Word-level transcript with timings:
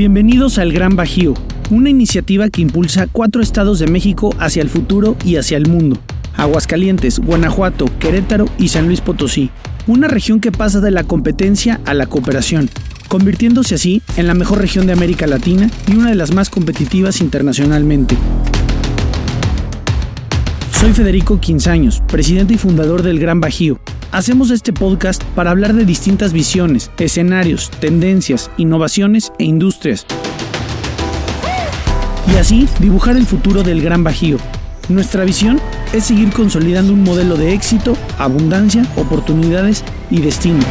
Bienvenidos 0.00 0.56
al 0.56 0.72
Gran 0.72 0.96
Bajío, 0.96 1.34
una 1.68 1.90
iniciativa 1.90 2.48
que 2.48 2.62
impulsa 2.62 3.06
cuatro 3.06 3.42
estados 3.42 3.78
de 3.80 3.86
México 3.86 4.34
hacia 4.38 4.62
el 4.62 4.70
futuro 4.70 5.14
y 5.26 5.36
hacia 5.36 5.58
el 5.58 5.68
mundo. 5.68 5.98
Aguascalientes, 6.38 7.18
Guanajuato, 7.18 7.84
Querétaro 7.98 8.46
y 8.58 8.68
San 8.68 8.86
Luis 8.86 9.02
Potosí. 9.02 9.50
Una 9.86 10.08
región 10.08 10.40
que 10.40 10.52
pasa 10.52 10.80
de 10.80 10.90
la 10.90 11.04
competencia 11.04 11.82
a 11.84 11.92
la 11.92 12.06
cooperación, 12.06 12.70
convirtiéndose 13.08 13.74
así 13.74 14.00
en 14.16 14.26
la 14.26 14.32
mejor 14.32 14.62
región 14.62 14.86
de 14.86 14.94
América 14.94 15.26
Latina 15.26 15.68
y 15.86 15.92
una 15.92 16.08
de 16.08 16.16
las 16.16 16.32
más 16.32 16.48
competitivas 16.48 17.20
internacionalmente. 17.20 18.16
Soy 20.80 20.94
Federico 20.94 21.40
Quinzaños, 21.40 22.00
presidente 22.06 22.54
y 22.54 22.56
fundador 22.56 23.02
del 23.02 23.18
Gran 23.18 23.40
Bajío. 23.40 23.78
Hacemos 24.12 24.50
este 24.50 24.72
podcast 24.72 25.22
para 25.36 25.52
hablar 25.52 25.72
de 25.72 25.84
distintas 25.84 26.32
visiones, 26.32 26.90
escenarios, 26.98 27.70
tendencias, 27.70 28.50
innovaciones 28.56 29.32
e 29.38 29.44
industrias. 29.44 30.04
Y 32.26 32.36
así 32.36 32.68
dibujar 32.80 33.16
el 33.16 33.24
futuro 33.24 33.62
del 33.62 33.80
Gran 33.80 34.02
Bajío. 34.02 34.38
Nuestra 34.88 35.24
visión 35.24 35.60
es 35.92 36.04
seguir 36.04 36.32
consolidando 36.32 36.92
un 36.92 37.04
modelo 37.04 37.36
de 37.36 37.54
éxito, 37.54 37.96
abundancia, 38.18 38.84
oportunidades 38.96 39.84
y 40.10 40.20
destino. 40.20 40.64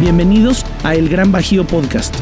Bienvenidos 0.00 0.66
a 0.82 0.96
El 0.96 1.08
Gran 1.08 1.30
Bajío 1.30 1.64
Podcast. 1.64 2.16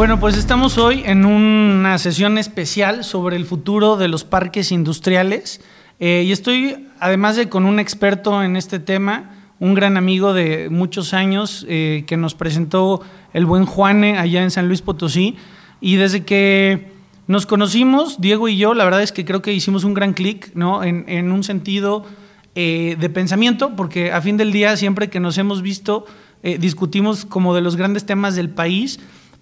Bueno, 0.00 0.18
pues 0.18 0.38
estamos 0.38 0.78
hoy 0.78 1.02
en 1.04 1.26
una 1.26 1.98
sesión 1.98 2.38
especial 2.38 3.04
sobre 3.04 3.36
el 3.36 3.44
futuro 3.44 3.98
de 3.98 4.08
los 4.08 4.24
parques 4.24 4.72
industriales. 4.72 5.60
Eh, 5.98 6.24
y 6.26 6.32
estoy 6.32 6.88
además 7.00 7.36
de 7.36 7.50
con 7.50 7.66
un 7.66 7.78
experto 7.78 8.42
en 8.42 8.56
este 8.56 8.78
tema, 8.78 9.36
un 9.58 9.74
gran 9.74 9.98
amigo 9.98 10.32
de 10.32 10.70
muchos 10.70 11.12
años 11.12 11.66
eh, 11.68 12.04
que 12.06 12.16
nos 12.16 12.34
presentó 12.34 13.02
el 13.34 13.44
buen 13.44 13.66
Juane 13.66 14.16
allá 14.16 14.42
en 14.42 14.50
San 14.50 14.68
Luis 14.68 14.80
Potosí. 14.80 15.36
Y 15.82 15.96
desde 15.96 16.24
que 16.24 16.92
nos 17.26 17.44
conocimos, 17.44 18.22
Diego 18.22 18.48
y 18.48 18.56
yo, 18.56 18.72
la 18.72 18.86
verdad 18.86 19.02
es 19.02 19.12
que 19.12 19.26
creo 19.26 19.42
que 19.42 19.52
hicimos 19.52 19.84
un 19.84 19.92
gran 19.92 20.14
clic, 20.14 20.50
¿no? 20.54 20.82
En, 20.82 21.30
un 21.30 21.44
sentido 21.44 22.06
eh, 22.54 22.96
de 22.98 23.10
pensamiento, 23.10 23.76
porque 23.76 24.12
a 24.12 24.22
fin 24.22 24.38
del 24.38 24.50
día 24.50 24.78
siempre 24.78 25.10
que 25.10 25.20
nos 25.20 25.36
hemos 25.36 25.60
visto 25.60 26.06
discutimos 26.42 27.26
como 27.26 27.54
de 27.54 27.60
los 27.60 27.76
grandes 27.76 28.06
temas 28.06 28.34
del 28.34 28.48
país 28.48 28.98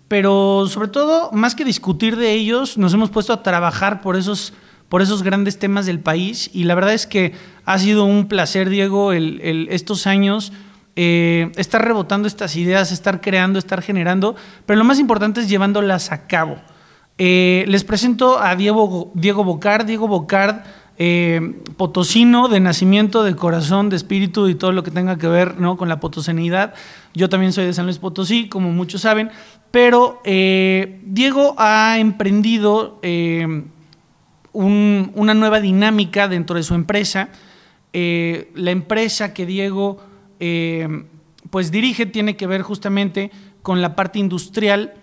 pero 0.09 0.67
sobre 0.69 0.89
todo, 0.89 1.31
más 1.33 1.55
que 1.55 1.65
discutir 1.65 2.17
de 2.17 2.33
ellos, 2.33 2.79
nos 2.79 2.95
hemos 2.95 3.11
puesto 3.11 3.33
a 3.33 3.43
trabajar 3.43 4.01
por 4.01 4.17
esos, 4.17 4.55
por 4.89 5.03
esos 5.03 5.23
grandes 5.23 5.59
temas 5.59 5.85
del 5.87 6.01
país 6.01 6.51
y 6.53 6.65
la 6.65 6.75
verdad 6.75 6.95
es 6.95 7.07
que 7.07 7.35
ha 7.67 7.79
sido 7.79 8.05
un 8.05 8.27
placer, 8.27 8.69
Diego, 8.71 9.13
estos 9.13 10.07
años. 10.07 10.53
Eh, 11.01 11.53
estar 11.55 11.85
rebotando 11.85 12.27
estas 12.27 12.57
ideas, 12.57 12.91
estar 12.91 13.21
creando, 13.21 13.61
estar 13.61 13.83
generando, 13.83 14.35
pero 14.67 14.79
lo 14.79 14.85
más 14.85 14.99
importante 14.99 15.41
es 15.41 15.49
llevándolas 15.49 16.11
a 16.11 16.27
cabo. 16.27 16.57
Eh, 17.19 17.65
les 17.69 17.85
presento 17.85 18.41
a 18.41 18.57
Diego, 18.57 19.13
Diego 19.15 19.45
Bocard. 19.45 19.87
Diego 19.87 20.09
Bocard 20.09 20.65
eh, 21.01 21.63
potosino 21.77 22.49
de 22.49 22.59
nacimiento, 22.59 23.23
de 23.23 23.37
corazón, 23.37 23.89
de 23.89 23.95
espíritu 23.95 24.49
y 24.49 24.57
todo 24.57 24.73
lo 24.73 24.83
que 24.83 24.91
tenga 24.91 25.17
que 25.17 25.29
ver 25.29 25.61
¿no? 25.61 25.77
con 25.77 25.89
la 25.89 26.01
potosenidad. 26.01 26.75
Yo 27.15 27.29
también 27.29 27.53
soy 27.53 27.67
de 27.67 27.73
San 27.73 27.87
Luis 27.87 27.99
Potosí, 27.99 28.49
como 28.49 28.73
muchos 28.73 29.03
saben, 29.03 29.31
pero 29.71 30.21
eh, 30.25 31.01
Diego 31.05 31.55
ha 31.59 31.99
emprendido 31.99 32.99
eh, 33.03 33.65
una 34.53 35.35
nueva 35.35 35.61
dinámica 35.61 36.29
dentro 36.29 36.57
de 36.57 36.63
su 36.63 36.75
empresa. 36.75 37.29
la 37.93 38.71
empresa 38.71 39.33
que 39.35 39.47
Diego 39.47 39.99
pues 41.51 41.71
dirige 41.71 42.07
tiene 42.07 42.37
que 42.37 42.47
ver 42.47 42.63
justamente 42.63 43.31
con 43.63 43.81
la 43.81 43.95
parte 43.95 44.19
industrial. 44.19 44.95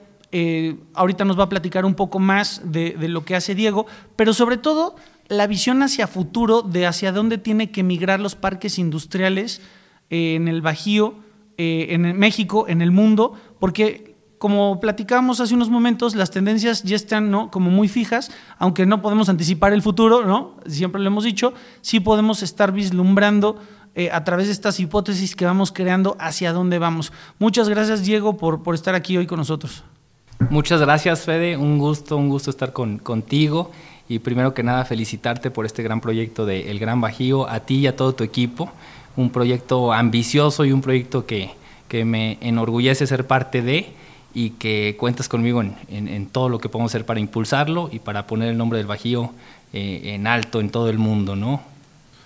ahorita 0.94 1.24
nos 1.24 1.40
va 1.40 1.44
a 1.46 1.50
platicar 1.50 1.86
un 1.86 1.96
poco 1.96 2.20
más 2.20 2.62
de, 2.66 2.96
de 3.00 3.08
lo 3.08 3.24
que 3.24 3.36
hace 3.36 3.56
Diego, 3.56 3.86
pero 4.16 4.34
sobre 4.34 4.58
todo 4.58 4.96
la 5.28 5.48
visión 5.48 5.82
hacia 5.84 6.08
futuro 6.08 6.62
de 6.62 6.86
hacia 6.86 7.12
dónde 7.12 7.38
tiene 7.38 7.72
que 7.72 7.84
migrar 7.84 8.20
los 8.20 8.36
parques 8.36 8.78
industriales 8.78 9.62
eh, 10.10 10.36
en 10.36 10.48
el 10.48 10.62
Bajío, 10.62 11.16
eh, 11.58 11.88
en 11.90 12.18
México, 12.18 12.66
en 12.68 12.82
el 12.82 12.92
mundo, 12.92 13.34
porque 13.60 14.15
como 14.46 14.80
platicábamos 14.80 15.40
hace 15.40 15.56
unos 15.56 15.72
momentos, 15.72 16.14
las 16.14 16.30
tendencias 16.30 16.84
ya 16.84 16.96
están 16.96 17.32
¿no? 17.32 17.50
como 17.50 17.72
muy 17.72 17.88
fijas, 17.88 18.30
aunque 18.60 18.86
no 18.86 19.02
podemos 19.02 19.28
anticipar 19.28 19.74
el 19.74 19.82
futuro, 19.82 20.24
¿no? 20.24 20.54
siempre 20.68 21.02
lo 21.02 21.08
hemos 21.08 21.24
dicho, 21.24 21.56
sí 21.82 22.00
podemos 22.00 22.44
estar 22.44 22.72
vislumbrando 22.72 23.58
eh, 23.96 24.12
a 24.12 24.24
través 24.24 24.46
de 24.46 24.54
estas 24.54 24.80
hipótesis 24.80 25.36
que 25.36 25.46
vamos 25.46 25.72
creando 25.72 26.16
hacia 26.20 26.54
dónde 26.54 26.78
vamos. 26.78 27.12
Muchas 27.40 27.70
gracias, 27.70 28.04
Diego, 28.04 28.38
por, 28.38 28.62
por 28.62 28.76
estar 28.76 28.94
aquí 28.94 29.18
hoy 29.18 29.26
con 29.26 29.40
nosotros. 29.40 29.84
Muchas 30.52 30.80
gracias, 30.80 31.22
Fede. 31.22 31.58
Un 31.58 31.80
gusto, 31.80 32.16
un 32.16 32.30
gusto 32.30 32.52
estar 32.52 32.72
con, 32.72 33.00
contigo 33.00 33.72
y 34.08 34.20
primero 34.20 34.54
que 34.54 34.62
nada 34.62 34.86
felicitarte 34.86 35.50
por 35.50 35.66
este 35.66 35.82
gran 35.82 36.02
proyecto 36.02 36.46
de 36.46 36.70
El 36.70 36.78
Gran 36.78 37.02
Bajío, 37.02 37.50
a 37.50 37.62
ti 37.62 37.78
y 37.78 37.88
a 37.88 37.96
todo 37.96 38.14
tu 38.14 38.24
equipo, 38.24 38.72
un 39.16 39.32
proyecto 39.32 39.92
ambicioso 39.92 40.66
y 40.66 40.72
un 40.72 40.82
proyecto 40.82 41.26
que, 41.26 41.50
que 41.88 42.06
me 42.06 42.38
enorgullece 42.42 43.08
ser 43.08 43.26
parte 43.26 43.64
de 43.64 44.05
y 44.36 44.52
que 44.52 44.96
cuentas 45.00 45.28
conmigo 45.28 45.62
en, 45.62 45.76
en, 45.90 46.28
todo 46.28 46.50
lo 46.50 46.60
que 46.60 46.70
podemos 46.70 46.92
hacer 46.92 47.06
para 47.06 47.20
impulsarlo 47.20 47.90
y 47.92 47.98
para 47.98 48.28
poner 48.28 48.50
el 48.50 48.58
nombre 48.58 48.78
del 48.78 48.86
Bajío 48.86 49.32
eh, 49.74 50.14
en 50.14 50.28
alto 50.28 50.60
en 50.60 50.70
todo 50.70 50.90
el 50.90 51.00
mundo, 51.00 51.36
¿no? 51.36 51.64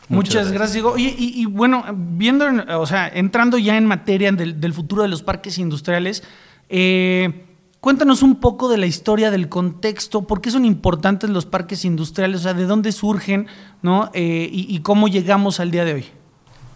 Muchas, 0.09 0.51
gracias, 0.51 0.73
Diego. 0.73 0.97
Y, 0.97 1.13
y, 1.17 1.45
bueno, 1.45 1.85
viendo, 1.93 2.47
o 2.79 2.85
sea, 2.87 3.07
entrando 3.07 3.59
ya 3.59 3.77
en 3.77 3.85
materia 3.85 4.31
del, 4.31 4.59
del 4.59 4.73
futuro 4.73 5.03
de 5.03 5.07
los 5.07 5.21
parques 5.21 5.59
industriales, 5.59 6.23
eh, 6.67 7.45
Cuéntanos 7.79 8.23
un 8.23 8.41
poco 8.41 8.67
de 8.67 8.77
la 8.77 8.87
historia, 8.87 9.31
del 9.31 9.47
contexto, 9.47 10.27
por 10.27 10.41
qué 10.41 10.51
son 10.51 10.65
importantes 10.65 11.29
los 11.29 11.45
parques 11.45 11.85
industriales, 11.85 12.41
o 12.41 12.43
sea, 12.43 12.53
de 12.53 12.65
dónde 12.65 12.91
surgen, 12.91 13.47
¿no? 13.81 14.11
Eh, 14.13 14.49
y, 14.51 14.79
cómo 14.79 15.07
llegamos 15.07 15.61
al 15.61 15.71
día 15.71 15.85
de 15.85 15.93
hoy. 15.93 16.05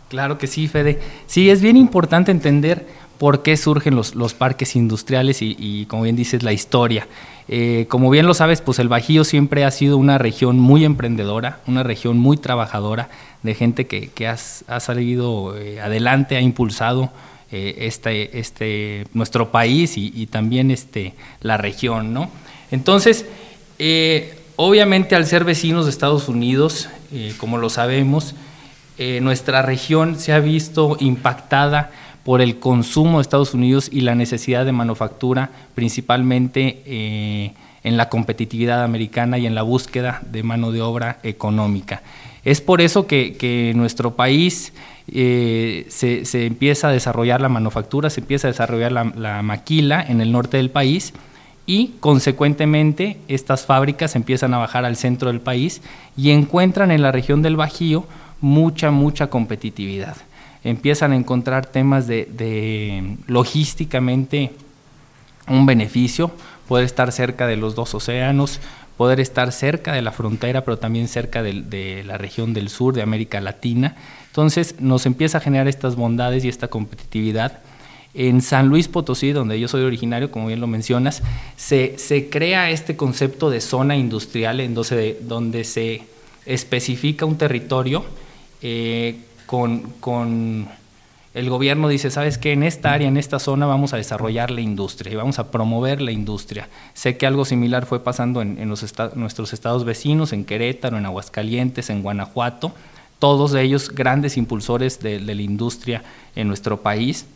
Claro 0.07 0.37
que 0.37 0.47
sí, 0.47 0.69
Fede. 0.69 1.01
Sí, 1.27 1.49
es 1.49 1.61
bien 1.61 1.75
importante 1.75 2.31
entender 2.31 2.87
por 3.17 3.43
qué 3.43 3.57
surgen 3.57 3.95
los, 3.95 4.15
los 4.15 4.33
parques 4.33 4.75
industriales 4.75 5.41
y, 5.41 5.85
como 5.87 6.03
bien 6.03 6.15
dices, 6.15 6.43
la 6.43 6.53
historia. 6.53 7.07
Eh, 7.47 7.85
como 7.89 8.09
bien 8.09 8.25
lo 8.25 8.33
sabes, 8.33 8.61
pues 8.61 8.79
el 8.79 8.87
Bajío 8.87 9.23
siempre 9.23 9.65
ha 9.65 9.71
sido 9.71 9.97
una 9.97 10.17
región 10.17 10.59
muy 10.59 10.85
emprendedora, 10.85 11.59
una 11.67 11.83
región 11.83 12.17
muy 12.17 12.37
trabajadora, 12.37 13.09
de 13.43 13.55
gente 13.55 13.85
que, 13.87 14.09
que 14.09 14.27
ha, 14.27 14.37
salido 14.37 15.57
eh, 15.57 15.81
adelante, 15.81 16.37
ha 16.37 16.41
impulsado 16.41 17.11
eh, 17.51 17.75
este, 17.79 18.39
este, 18.39 19.05
nuestro 19.13 19.51
país 19.51 19.93
y, 19.97 20.25
también 20.27 20.71
este, 20.71 21.13
la 21.41 21.57
región. 21.57 22.13
¿no? 22.13 22.29
Entonces, 22.71 23.25
obviamente 24.55 25.15
al 25.15 25.25
ser 25.25 25.43
vecinos 25.43 25.85
de 25.85 25.91
Estados 25.91 26.29
Unidos, 26.29 26.89
como 27.37 27.57
lo 27.57 27.69
sabemos, 27.69 28.33
nuestra 29.21 29.61
región 29.61 30.17
se 30.17 30.31
ha 30.31 30.39
visto 30.39 30.95
impactada 30.99 31.91
por 32.23 32.41
el 32.41 32.59
consumo 32.59 33.17
de 33.17 33.23
Estados 33.23 33.53
Unidos 33.53 33.89
y 33.91 34.01
la 34.01 34.15
necesidad 34.15 34.65
de 34.65 34.71
manufactura, 34.71 35.49
principalmente 35.75 36.81
en 37.83 37.97
la 37.97 38.09
competitividad 38.09 38.83
americana 38.83 39.37
y 39.37 39.45
en 39.45 39.55
la 39.55 39.61
búsqueda 39.61 40.21
de 40.31 40.43
mano 40.43 40.71
de 40.71 40.81
obra 40.81 41.19
económica. 41.23 42.01
Es 42.45 42.61
por 42.61 42.81
eso 42.81 43.07
que, 43.07 43.35
que 43.35 43.73
nuestro 43.75 44.15
país 44.15 44.73
eh, 45.07 45.85
se, 45.89 46.45
empieza 46.45 46.87
a 46.87 46.91
desarrollar 46.91 47.41
la 47.41 47.49
manufactura, 47.49 48.09
se 48.09 48.21
empieza 48.21 48.47
a 48.47 48.51
desarrollar 48.51 48.91
la, 48.91 49.41
maquila 49.41 50.03
en 50.07 50.21
el 50.21 50.31
norte 50.31 50.57
del 50.57 50.69
país 50.69 51.13
y 51.65 51.93
consecuentemente 51.99 53.17
estas 53.27 53.65
fábricas 53.65 54.15
empiezan 54.15 54.53
a 54.53 54.59
bajar 54.59 54.85
al 54.85 54.95
centro 54.95 55.29
del 55.29 55.41
país 55.41 55.81
y 56.15 56.31
encuentran 56.31 56.91
en 56.91 57.01
la 57.01 57.11
región 57.11 57.41
del 57.41 57.57
Bajío 57.57 58.05
mucha, 58.39 58.91
mucha 58.91 59.27
competitividad. 59.27 60.15
Empiezan 60.63 61.11
a 61.11 61.15
encontrar 61.15 61.65
temas 61.65 62.07
de, 62.07 63.17
logísticamente 63.27 64.51
un 65.47 65.65
beneficio, 65.65 66.31
poder 66.67 66.85
estar 66.85 67.11
cerca 67.11 67.47
de 67.47 67.57
los 67.57 67.75
dos 67.75 67.93
océanos, 67.93 68.59
poder 68.97 69.19
estar 69.19 69.51
cerca 69.51 69.93
de 69.93 70.01
la 70.01 70.11
frontera, 70.11 70.63
pero 70.63 70.77
también 70.77 71.07
cerca 71.07 71.43
de 71.43 72.03
la 72.05 72.17
región 72.17 72.53
del 72.53 72.69
sur 72.69 72.93
de 72.93 73.01
América 73.01 73.41
Latina 73.41 73.95
entonces 74.33 74.77
nos 74.79 75.05
empieza 75.05 75.37
a 75.37 75.41
generar 75.41 75.67
estas 75.67 75.95
bondades 75.95 76.43
y 76.43 76.49
esta 76.49 76.67
competitividad. 76.67 77.59
En 78.15 78.41
San 78.41 78.67
Luis 78.67 78.87
Potosí, 78.87 79.31
donde 79.31 79.59
yo 79.59 79.67
soy 79.67 79.83
originario, 79.83 80.31
como 80.31 80.47
bien 80.47 80.59
lo 80.59 80.65
mencionas, 80.65 81.21
se, 81.55 81.99
se 81.99 82.29
crea 82.29 82.71
este 82.71 82.95
concepto 82.95 83.51
de 83.51 83.61
zona 83.61 83.95
industrial 83.95 84.59
en 84.59 84.73
donde, 84.73 85.19
donde 85.21 85.63
se 85.65 86.01
especifica 86.47 87.27
un 87.27 87.37
territorio 87.37 88.03
eh, 88.63 89.17
con, 90.01 90.67
el 91.35 91.49
gobierno 91.49 91.87
dice, 91.87 92.09
sabes 92.09 92.39
que 92.39 92.53
en 92.53 92.63
esta 92.63 92.91
área, 92.91 93.07
en 93.07 93.17
esta 93.17 93.37
zona 93.37 93.67
vamos 93.67 93.93
a 93.93 93.97
desarrollar 93.97 94.49
la 94.49 94.61
industria 94.61 95.13
y 95.13 95.15
vamos 95.15 95.37
a 95.37 95.51
promover 95.51 96.01
la 96.01 96.11
industria. 96.11 96.69
Sé 96.95 97.17
que 97.17 97.27
algo 97.27 97.45
similar 97.45 97.85
fue 97.85 98.03
pasando 98.03 98.41
en, 98.41 98.67
nuestros 98.67 99.53
estados 99.53 99.85
vecinos, 99.85 100.33
en 100.33 100.43
Querétaro, 100.43 100.97
en 100.97 101.05
Aguascalientes, 101.05 101.91
en 101.91 102.01
Guanajuato, 102.01 102.71
todos 103.19 103.53
ellos 103.53 103.91
grandes 103.91 104.37
impulsores 104.37 104.99
de, 104.99 105.19
la 105.19 105.33
industria 105.33 106.03
en 106.35 106.47
nuestro 106.47 106.81
país. 106.81 107.27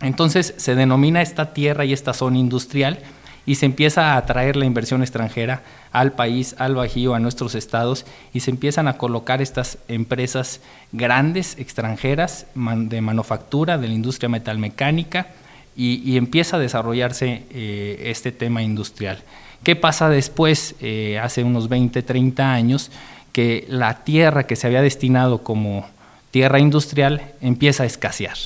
Entonces 0.00 0.54
se 0.56 0.74
denomina 0.74 1.20
esta 1.20 1.52
tierra 1.52 1.84
y 1.84 1.92
esta 1.92 2.14
zona 2.14 2.38
industrial 2.38 3.00
y 3.46 3.56
se 3.56 3.66
empieza 3.66 4.12
a 4.12 4.16
atraer 4.16 4.56
la 4.56 4.64
inversión 4.64 5.02
extranjera 5.02 5.62
al 5.92 6.12
país, 6.12 6.54
al 6.58 6.74
Bajío, 6.74 7.14
a 7.14 7.20
nuestros 7.20 7.54
estados 7.54 8.06
y 8.32 8.40
se 8.40 8.50
empiezan 8.50 8.88
a 8.88 8.96
colocar 8.96 9.42
estas 9.42 9.78
empresas 9.88 10.60
grandes 10.92 11.58
extranjeras 11.58 12.46
de 12.54 13.00
manufactura, 13.00 13.78
de 13.78 13.88
la 13.88 13.94
industria 13.94 14.28
metalmecánica 14.28 15.28
y, 15.76 16.16
empieza 16.16 16.56
a 16.56 16.60
desarrollarse 16.60 17.44
eh, 17.50 18.02
este 18.06 18.32
tema 18.32 18.62
industrial. 18.62 19.18
¿Qué 19.62 19.76
pasa 19.76 20.08
después, 20.08 20.76
eh, 20.80 21.18
hace 21.20 21.42
unos 21.42 21.68
20, 21.68 22.02
30 22.02 22.52
años, 22.52 22.90
que 23.32 23.64
la 23.68 24.04
tierra 24.04 24.46
que 24.46 24.56
se 24.56 24.66
había 24.66 24.82
destinado 24.82 25.42
como 25.42 25.86
tierra 26.30 26.60
industrial 26.60 27.22
empieza 27.40 27.82
a 27.82 27.86
escasear? 27.86 28.36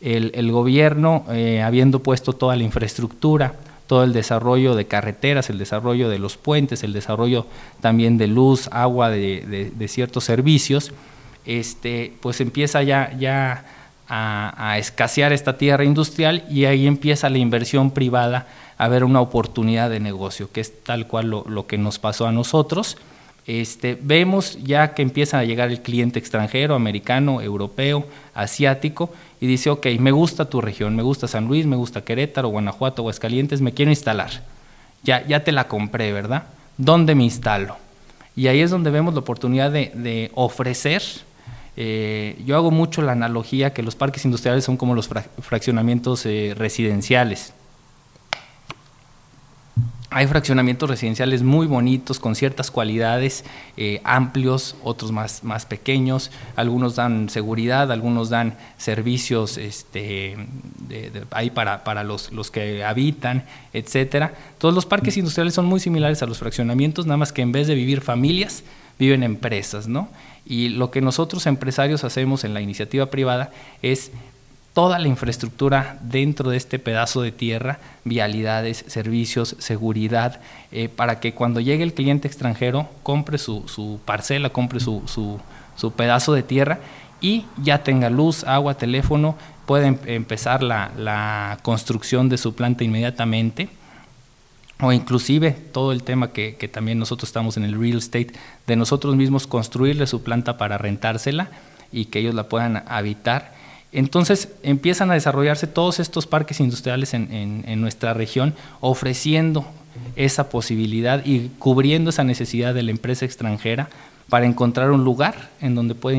El, 0.00 0.50
gobierno, 0.50 1.26
eh, 1.30 1.62
habiendo 1.62 2.02
puesto 2.02 2.32
toda 2.32 2.56
la 2.56 2.64
infraestructura, 2.64 3.54
todo 3.90 4.04
el 4.04 4.12
desarrollo 4.12 4.76
de 4.76 4.86
carreteras, 4.86 5.50
el 5.50 5.58
desarrollo 5.58 6.08
de 6.08 6.20
los 6.20 6.36
puentes, 6.36 6.84
el 6.84 6.92
desarrollo 6.92 7.48
también 7.80 8.18
de 8.18 8.28
luz, 8.28 8.68
agua, 8.70 9.10
de, 9.10 9.84
ciertos 9.88 10.22
servicios, 10.22 10.92
este, 11.44 12.12
pues 12.20 12.40
empieza 12.40 12.84
ya, 12.84 13.12
ya 13.18 13.64
a, 14.06 14.78
escasear 14.78 15.32
esta 15.32 15.58
tierra 15.58 15.82
industrial 15.82 16.44
y 16.48 16.66
ahí 16.66 16.86
empieza 16.86 17.30
la 17.30 17.38
inversión 17.38 17.90
privada 17.90 18.46
a 18.78 18.86
ver 18.86 19.02
una 19.02 19.20
oportunidad 19.20 19.90
de 19.90 19.98
negocio, 19.98 20.48
que 20.52 20.60
es 20.60 20.84
tal 20.84 21.08
cual 21.08 21.28
lo 21.28 21.66
que 21.66 21.76
nos 21.76 21.98
pasó 21.98 22.28
a 22.28 22.32
nosotros. 22.32 22.96
Este, 23.44 23.98
vemos 24.00 24.56
ya 24.62 24.94
que 24.94 25.02
empieza 25.02 25.40
a 25.40 25.44
llegar 25.44 25.70
el 25.70 25.82
cliente 25.82 26.20
extranjero, 26.20 26.76
americano, 26.76 27.40
europeo, 27.40 28.06
asiático, 28.34 29.12
y 29.40 29.46
dice, 29.46 29.70
ok, 29.70 29.86
me 29.98 30.12
gusta 30.12 30.44
tu 30.44 30.60
región, 30.60 30.94
me 30.94 31.02
gusta 31.02 31.26
San 31.26 31.46
Luis, 31.46 31.66
me 31.66 31.76
gusta 31.76 32.02
Querétaro, 32.02 32.48
Guanajuato, 32.48 33.02
Aguascalientes, 33.02 33.62
me 33.62 33.72
quiero 33.72 33.90
instalar. 33.90 34.30
Ya, 35.02 35.26
ya 35.26 35.42
te 35.42 35.52
la 35.52 35.66
compré, 35.66 36.12
¿verdad? 36.12 36.44
¿Dónde 36.76 37.14
me 37.14 37.24
instalo? 37.24 37.76
Y 38.36 38.48
ahí 38.48 38.60
es 38.60 38.70
donde 38.70 38.90
vemos 38.90 39.14
la 39.14 39.20
oportunidad 39.20 39.70
de, 39.70 40.30
ofrecer. 40.34 41.02
Eh, 41.76 42.40
yo 42.44 42.56
hago 42.56 42.70
mucho 42.70 43.00
la 43.00 43.12
analogía 43.12 43.72
que 43.72 43.82
los 43.82 43.94
parques 43.94 44.26
industriales 44.26 44.64
son 44.64 44.76
como 44.76 44.94
los 44.94 45.08
fraccionamientos 45.40 46.26
eh, 46.26 46.54
residenciales. 46.56 47.54
Hay 50.12 50.26
fraccionamientos 50.26 50.90
residenciales 50.90 51.44
muy 51.44 51.68
bonitos, 51.68 52.18
con 52.18 52.34
ciertas 52.34 52.72
cualidades, 52.72 53.44
eh, 53.76 54.00
amplios, 54.02 54.74
otros 54.82 55.12
más, 55.12 55.44
más 55.44 55.66
pequeños, 55.66 56.32
algunos 56.56 56.96
dan 56.96 57.28
seguridad, 57.28 57.92
algunos 57.92 58.28
dan 58.28 58.56
servicios 58.76 59.56
este, 59.56 60.36
ahí 61.30 61.50
para, 61.50 61.84
para 61.84 62.02
los, 62.02 62.32
los, 62.32 62.50
que 62.50 62.82
habitan, 62.82 63.44
etcétera. 63.72 64.34
Todos 64.58 64.74
los 64.74 64.84
parques 64.84 65.16
industriales 65.16 65.54
son 65.54 65.66
muy 65.66 65.78
similares 65.78 66.24
a 66.24 66.26
los 66.26 66.38
fraccionamientos, 66.38 67.06
nada 67.06 67.16
más 67.16 67.32
que 67.32 67.42
en 67.42 67.52
vez 67.52 67.68
de 67.68 67.76
vivir 67.76 68.00
familias, 68.00 68.64
viven 68.98 69.22
empresas, 69.22 69.86
¿no? 69.86 70.08
Y 70.44 70.70
lo 70.70 70.90
que 70.90 71.00
nosotros 71.00 71.46
empresarios 71.46 72.02
hacemos 72.02 72.42
en 72.42 72.52
la 72.52 72.60
iniciativa 72.60 73.06
privada 73.06 73.52
es 73.80 74.10
toda 74.72 74.98
la 74.98 75.08
infraestructura 75.08 75.98
dentro 76.00 76.50
de 76.50 76.56
este 76.56 76.78
pedazo 76.78 77.22
de 77.22 77.32
tierra, 77.32 77.80
vialidades, 78.04 78.84
servicios, 78.86 79.56
seguridad, 79.58 80.40
eh, 80.70 80.88
para 80.88 81.18
que 81.18 81.34
cuando 81.34 81.60
llegue 81.60 81.82
el 81.82 81.94
cliente 81.94 82.28
extranjero 82.28 82.88
compre 83.02 83.38
su, 83.38 84.00
parcela, 84.04 84.50
compre 84.50 84.80
su, 84.80 85.02
su, 85.06 85.92
pedazo 85.92 86.32
de 86.34 86.42
tierra 86.42 86.78
y 87.20 87.44
ya 87.62 87.82
tenga 87.82 88.10
luz, 88.10 88.44
agua, 88.44 88.74
teléfono, 88.74 89.36
puede 89.66 89.88
em, 89.88 89.98
empezar 90.06 90.62
la, 90.62 91.58
construcción 91.62 92.28
de 92.28 92.38
su 92.38 92.54
planta 92.54 92.84
inmediatamente. 92.84 93.68
O 94.82 94.92
inclusive 94.92 95.50
todo 95.50 95.92
el 95.92 96.02
tema 96.04 96.32
que, 96.32 96.56
que 96.56 96.66
también 96.66 96.98
nosotros 96.98 97.28
estamos 97.28 97.58
en 97.58 97.64
el 97.64 97.78
real 97.78 97.98
estate, 97.98 98.32
de 98.66 98.76
nosotros 98.76 99.14
mismos 99.14 99.46
construirle 99.46 100.06
su 100.06 100.22
planta 100.22 100.56
para 100.56 100.78
rentársela 100.78 101.50
y 101.92 102.06
que 102.06 102.20
ellos 102.20 102.34
la 102.34 102.48
puedan 102.48 102.84
habitar 102.86 103.59
entonces 103.92 104.48
empiezan 104.62 105.10
a 105.10 105.14
desarrollarse 105.14 105.66
todos 105.66 105.98
estos 105.98 106.26
parques 106.26 106.60
industriales 106.60 107.14
en, 107.14 107.80
nuestra 107.80 108.14
región, 108.14 108.54
ofreciendo 108.80 109.66
esa 110.16 110.48
posibilidad 110.48 111.24
y 111.24 111.50
cubriendo 111.58 112.10
esa 112.10 112.24
necesidad 112.24 112.74
de 112.74 112.82
la 112.82 112.92
empresa 112.92 113.24
extranjera 113.24 113.88
para 114.28 114.46
encontrar 114.46 114.92
un 114.92 115.04
lugar 115.04 115.50
en 115.60 115.74
donde 115.74 115.94
puede 115.94 116.16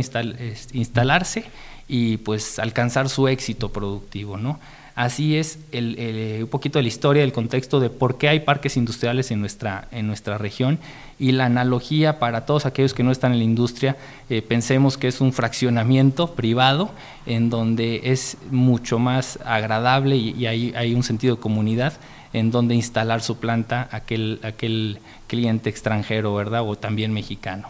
instalarse 0.73 1.45
y 1.87 2.17
pues 2.17 2.59
alcanzar 2.59 3.07
su 3.07 3.27
éxito 3.27 3.69
productivo, 3.69 4.37
¿no? 4.37 4.59
Así 4.95 5.37
es 5.37 5.57
un 5.71 6.47
poquito 6.49 6.79
de 6.79 6.83
la 6.83 6.89
historia, 6.89 7.23
el 7.23 7.31
contexto 7.31 7.79
de 7.79 7.89
por 7.89 8.17
qué 8.17 8.29
hay 8.29 8.41
parques 8.41 8.77
industriales 8.77 9.31
en 9.31 9.39
nuestra, 9.39 9.87
en 9.91 10.07
nuestra 10.07 10.37
región 10.37 10.79
y 11.21 11.31
la 11.33 11.45
analogía 11.45 12.17
para 12.17 12.45
todos 12.45 12.65
aquellos 12.65 12.93
que 12.93 13.03
no 13.03 13.11
están 13.11 13.31
en 13.33 13.37
la 13.37 13.43
industria, 13.43 13.95
eh, 14.29 14.41
pensemos 14.41 14.97
que 14.97 15.07
es 15.07 15.21
un 15.21 15.33
fraccionamiento 15.33 16.33
privado 16.33 16.89
en 17.27 17.51
donde 17.51 18.01
es 18.05 18.37
mucho 18.49 18.97
más 18.97 19.37
agradable 19.45 20.15
y, 20.15 20.45
hay, 20.47 20.73
hay, 20.75 20.95
un 20.95 21.03
sentido 21.03 21.35
de 21.35 21.41
comunidad 21.41 21.93
en 22.33 22.49
donde 22.49 22.73
instalar 22.73 23.21
su 23.21 23.37
planta 23.37 23.87
aquel, 23.91 24.39
aquel 24.41 24.97
cliente 25.27 25.69
extranjero, 25.69 26.33
¿verdad? 26.33 26.67
O 26.67 26.75
también 26.75 27.13
mexicano. 27.13 27.69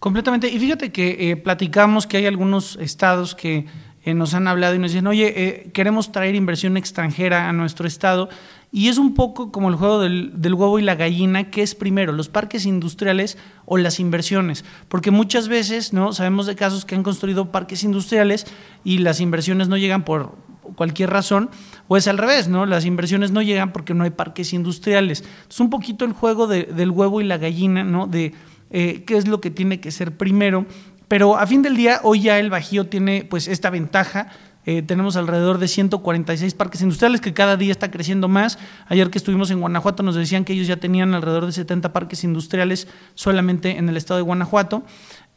Completamente. 0.00 0.48
Y 0.48 0.58
fíjate 0.58 0.90
que 0.90 1.30
eh, 1.30 1.36
platicamos 1.36 2.06
que 2.06 2.18
hay 2.18 2.26
algunos 2.26 2.76
estados 2.76 3.34
que 3.34 3.66
eh, 4.04 4.14
nos 4.14 4.34
han 4.34 4.48
hablado 4.48 4.74
y 4.74 4.78
nos 4.78 4.92
dicen, 4.92 5.06
oye, 5.06 5.32
eh, 5.36 5.70
queremos 5.72 6.12
traer 6.12 6.34
inversión 6.34 6.76
extranjera 6.76 7.48
a 7.48 7.52
nuestro 7.52 7.86
estado. 7.86 8.28
Y 8.70 8.88
es 8.88 8.98
un 8.98 9.14
poco 9.14 9.50
como 9.50 9.70
el 9.70 9.76
juego 9.76 9.98
del, 10.00 10.32
huevo 10.54 10.78
y 10.78 10.82
la 10.82 10.94
gallina, 10.94 11.50
que 11.50 11.62
es 11.62 11.74
primero, 11.74 12.12
los 12.12 12.28
parques 12.28 12.66
industriales 12.66 13.38
o 13.64 13.78
las 13.78 13.98
inversiones. 13.98 14.64
Porque 14.88 15.10
muchas 15.10 15.48
veces, 15.48 15.92
¿no? 15.92 16.12
Sabemos 16.12 16.46
de 16.46 16.54
casos 16.54 16.84
que 16.84 16.94
han 16.94 17.02
construido 17.02 17.50
parques 17.50 17.82
industriales 17.82 18.46
y 18.84 18.98
las 18.98 19.20
inversiones 19.20 19.68
no 19.68 19.78
llegan 19.78 20.04
por 20.04 20.36
cualquier 20.76 21.08
razón, 21.08 21.48
o 21.88 21.96
es 21.96 22.08
al 22.08 22.18
revés, 22.18 22.48
¿no? 22.48 22.66
Las 22.66 22.84
inversiones 22.84 23.30
no 23.30 23.40
llegan 23.40 23.72
porque 23.72 23.94
no 23.94 24.04
hay 24.04 24.10
parques 24.10 24.52
industriales. 24.52 25.24
Es 25.48 25.60
un 25.60 25.70
poquito 25.70 26.04
el 26.04 26.12
juego 26.12 26.46
del 26.46 26.90
huevo 26.90 27.22
y 27.22 27.24
la 27.24 27.38
gallina, 27.38 27.84
¿no? 27.84 28.06
De 28.06 28.34
eh, 28.70 29.04
qué 29.06 29.16
es 29.16 29.26
lo 29.26 29.40
que 29.40 29.50
tiene 29.50 29.80
que 29.80 29.90
ser 29.90 30.16
primero 30.16 30.66
pero 31.08 31.36
a 31.38 31.46
fin 31.46 31.62
del 31.62 31.76
día, 31.76 32.00
hoy 32.02 32.22
ya 32.22 32.38
el 32.38 32.50
Bajío 32.50 32.86
tiene 32.86 33.26
pues 33.28 33.48
esta 33.48 33.70
ventaja. 33.70 34.28
Eh, 34.66 34.82
tenemos 34.82 35.16
alrededor 35.16 35.58
de 35.58 35.66
146 35.66 36.52
parques 36.52 36.82
industriales 36.82 37.22
que 37.22 37.32
cada 37.32 37.56
día 37.56 37.72
está 37.72 37.90
creciendo 37.90 38.28
más. 38.28 38.58
Ayer 38.86 39.08
que 39.08 39.16
estuvimos 39.16 39.50
en 39.50 39.60
Guanajuato 39.60 40.02
nos 40.02 40.14
decían 40.14 40.44
que 40.44 40.52
ellos 40.52 40.66
ya 40.66 40.76
tenían 40.76 41.14
alrededor 41.14 41.46
de 41.46 41.52
70 41.52 41.92
parques 41.92 42.22
industriales 42.22 42.86
solamente 43.14 43.78
en 43.78 43.88
el 43.88 43.96
estado 43.96 44.18
de 44.18 44.24
Guanajuato. 44.24 44.84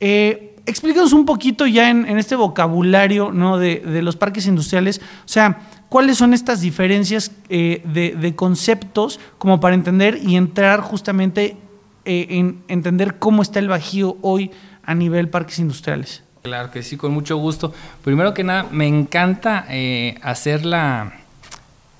Eh, 0.01 0.55
explícanos 0.65 1.13
un 1.13 1.25
poquito 1.25 1.67
ya 1.67 1.89
en, 1.89 2.05
este 2.17 2.35
vocabulario 2.35 3.31
¿no? 3.31 3.57
de, 3.57 4.01
los 4.01 4.15
parques 4.15 4.47
industriales, 4.47 4.99
o 4.99 5.27
sea, 5.27 5.59
cuáles 5.89 6.17
son 6.17 6.33
estas 6.33 6.61
diferencias 6.61 7.31
eh, 7.49 7.83
de, 7.85 8.35
conceptos 8.35 9.19
como 9.37 9.59
para 9.59 9.75
entender 9.75 10.19
y 10.23 10.35
entrar 10.35 10.81
justamente 10.81 11.57
eh, 12.05 12.27
en 12.29 12.63
entender 12.67 13.19
cómo 13.19 13.43
está 13.43 13.59
el 13.59 13.67
Bajío 13.67 14.17
hoy 14.21 14.49
a 14.83 14.95
nivel 14.95 15.29
parques 15.29 15.59
industriales. 15.59 16.23
Claro 16.41 16.71
que 16.71 16.81
sí, 16.81 16.97
con 16.97 17.13
mucho 17.13 17.37
gusto. 17.37 17.73
Primero 18.03 18.33
que 18.33 18.43
nada, 18.43 18.67
me 18.71 18.87
encanta 18.87 19.65
eh, 19.69 20.15
hacer 20.23 20.65
la 20.65 21.13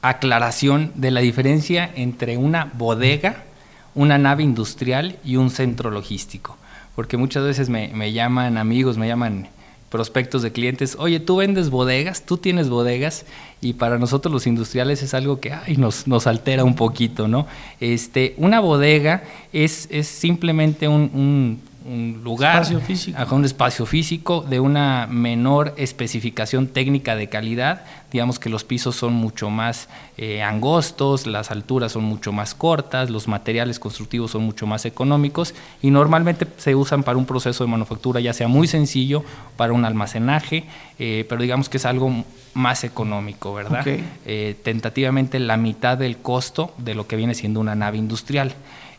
aclaración 0.02 0.92
de 0.96 1.12
la 1.12 1.20
diferencia 1.20 1.90
entre 1.96 2.38
una 2.38 2.72
bodega, 2.74 3.44
una 3.94 4.18
nave 4.18 4.42
industrial 4.44 5.18
y 5.24 5.36
un 5.36 5.52
centro 5.52 5.92
logístico. 5.92 6.58
Porque 6.96 7.18
muchas 7.18 7.44
veces 7.44 7.70
me, 7.70 8.12
llaman 8.12 8.58
amigos, 8.58 8.98
me 8.98 9.08
llaman 9.08 9.48
prospectos 9.90 10.42
de 10.42 10.52
clientes, 10.52 10.96
oye, 10.98 11.20
tú 11.20 11.36
vendes 11.38 11.70
bodegas, 11.70 12.26
tú 12.26 12.38
tienes 12.38 12.70
bodegas, 12.70 13.26
y 13.60 13.74
para 13.74 14.00
nosotros 14.00 14.32
los 14.32 14.48
industriales 14.48 15.04
es 15.04 15.14
algo 15.14 15.42
que 15.42 15.52
ay, 15.52 15.76
nos, 15.76 16.08
nos 16.08 16.28
altera 16.28 16.64
un 16.64 16.76
poquito, 16.76 17.28
¿no? 17.28 17.46
Este, 17.82 18.34
una 18.38 18.62
bodega 18.62 19.24
es, 19.52 19.90
es 19.92 20.08
simplemente 20.08 20.88
un 20.88 21.60
lugar, 22.24 22.62
espacio 22.62 22.80
físico. 22.80 23.36
un 23.36 23.46
espacio 23.46 23.86
físico 23.86 24.46
de 24.48 24.60
una 24.60 25.08
menor 25.08 25.74
especificación 25.78 26.68
técnica 26.68 27.16
de 27.16 27.28
calidad. 27.28 27.84
Digamos 28.12 28.40
que 28.40 28.50
los 28.50 28.64
pisos 28.64 28.96
son 28.96 29.14
mucho 29.14 29.50
más 29.50 29.90
eh, 30.18 30.44
angostos, 30.44 31.26
las 31.28 31.50
alturas 31.50 31.94
son 31.94 32.04
mucho 32.04 32.32
más 32.32 32.54
cortas, 32.54 33.10
los 33.10 33.28
materiales 33.28 33.80
constructivos 33.80 34.32
son 34.32 34.44
mucho 34.44 34.68
más 34.68 34.86
económicos 34.86 35.56
y 35.82 35.92
normalmente 35.92 36.46
se 36.58 36.76
usan 36.76 37.04
para 37.04 37.18
un 37.18 37.26
proceso 37.26 37.64
de 37.64 37.72
manufactura 37.72 38.20
ya 38.20 38.34
sea 38.34 38.48
muy 38.48 38.68
sencillo, 38.68 39.24
para 39.58 39.74
un 39.74 39.86
almacenaje, 39.86 40.66
eh, 41.00 41.26
pero 41.28 41.42
digamos 41.42 41.70
que 41.70 41.78
es 41.78 41.86
algo 41.86 42.24
más 42.54 42.84
económico, 42.84 43.54
¿verdad? 43.54 43.86
Eh, 44.26 44.56
tentativamente 44.64 45.40
la 45.40 45.58
mitad 45.58 45.98
del 45.98 46.18
costo 46.18 46.74
de 46.78 46.96
lo 46.96 47.08
que 47.08 47.16
viene 47.16 47.36
siendo 47.36 47.60
una 47.60 47.76
nave 47.76 47.98
industrial. 47.98 48.54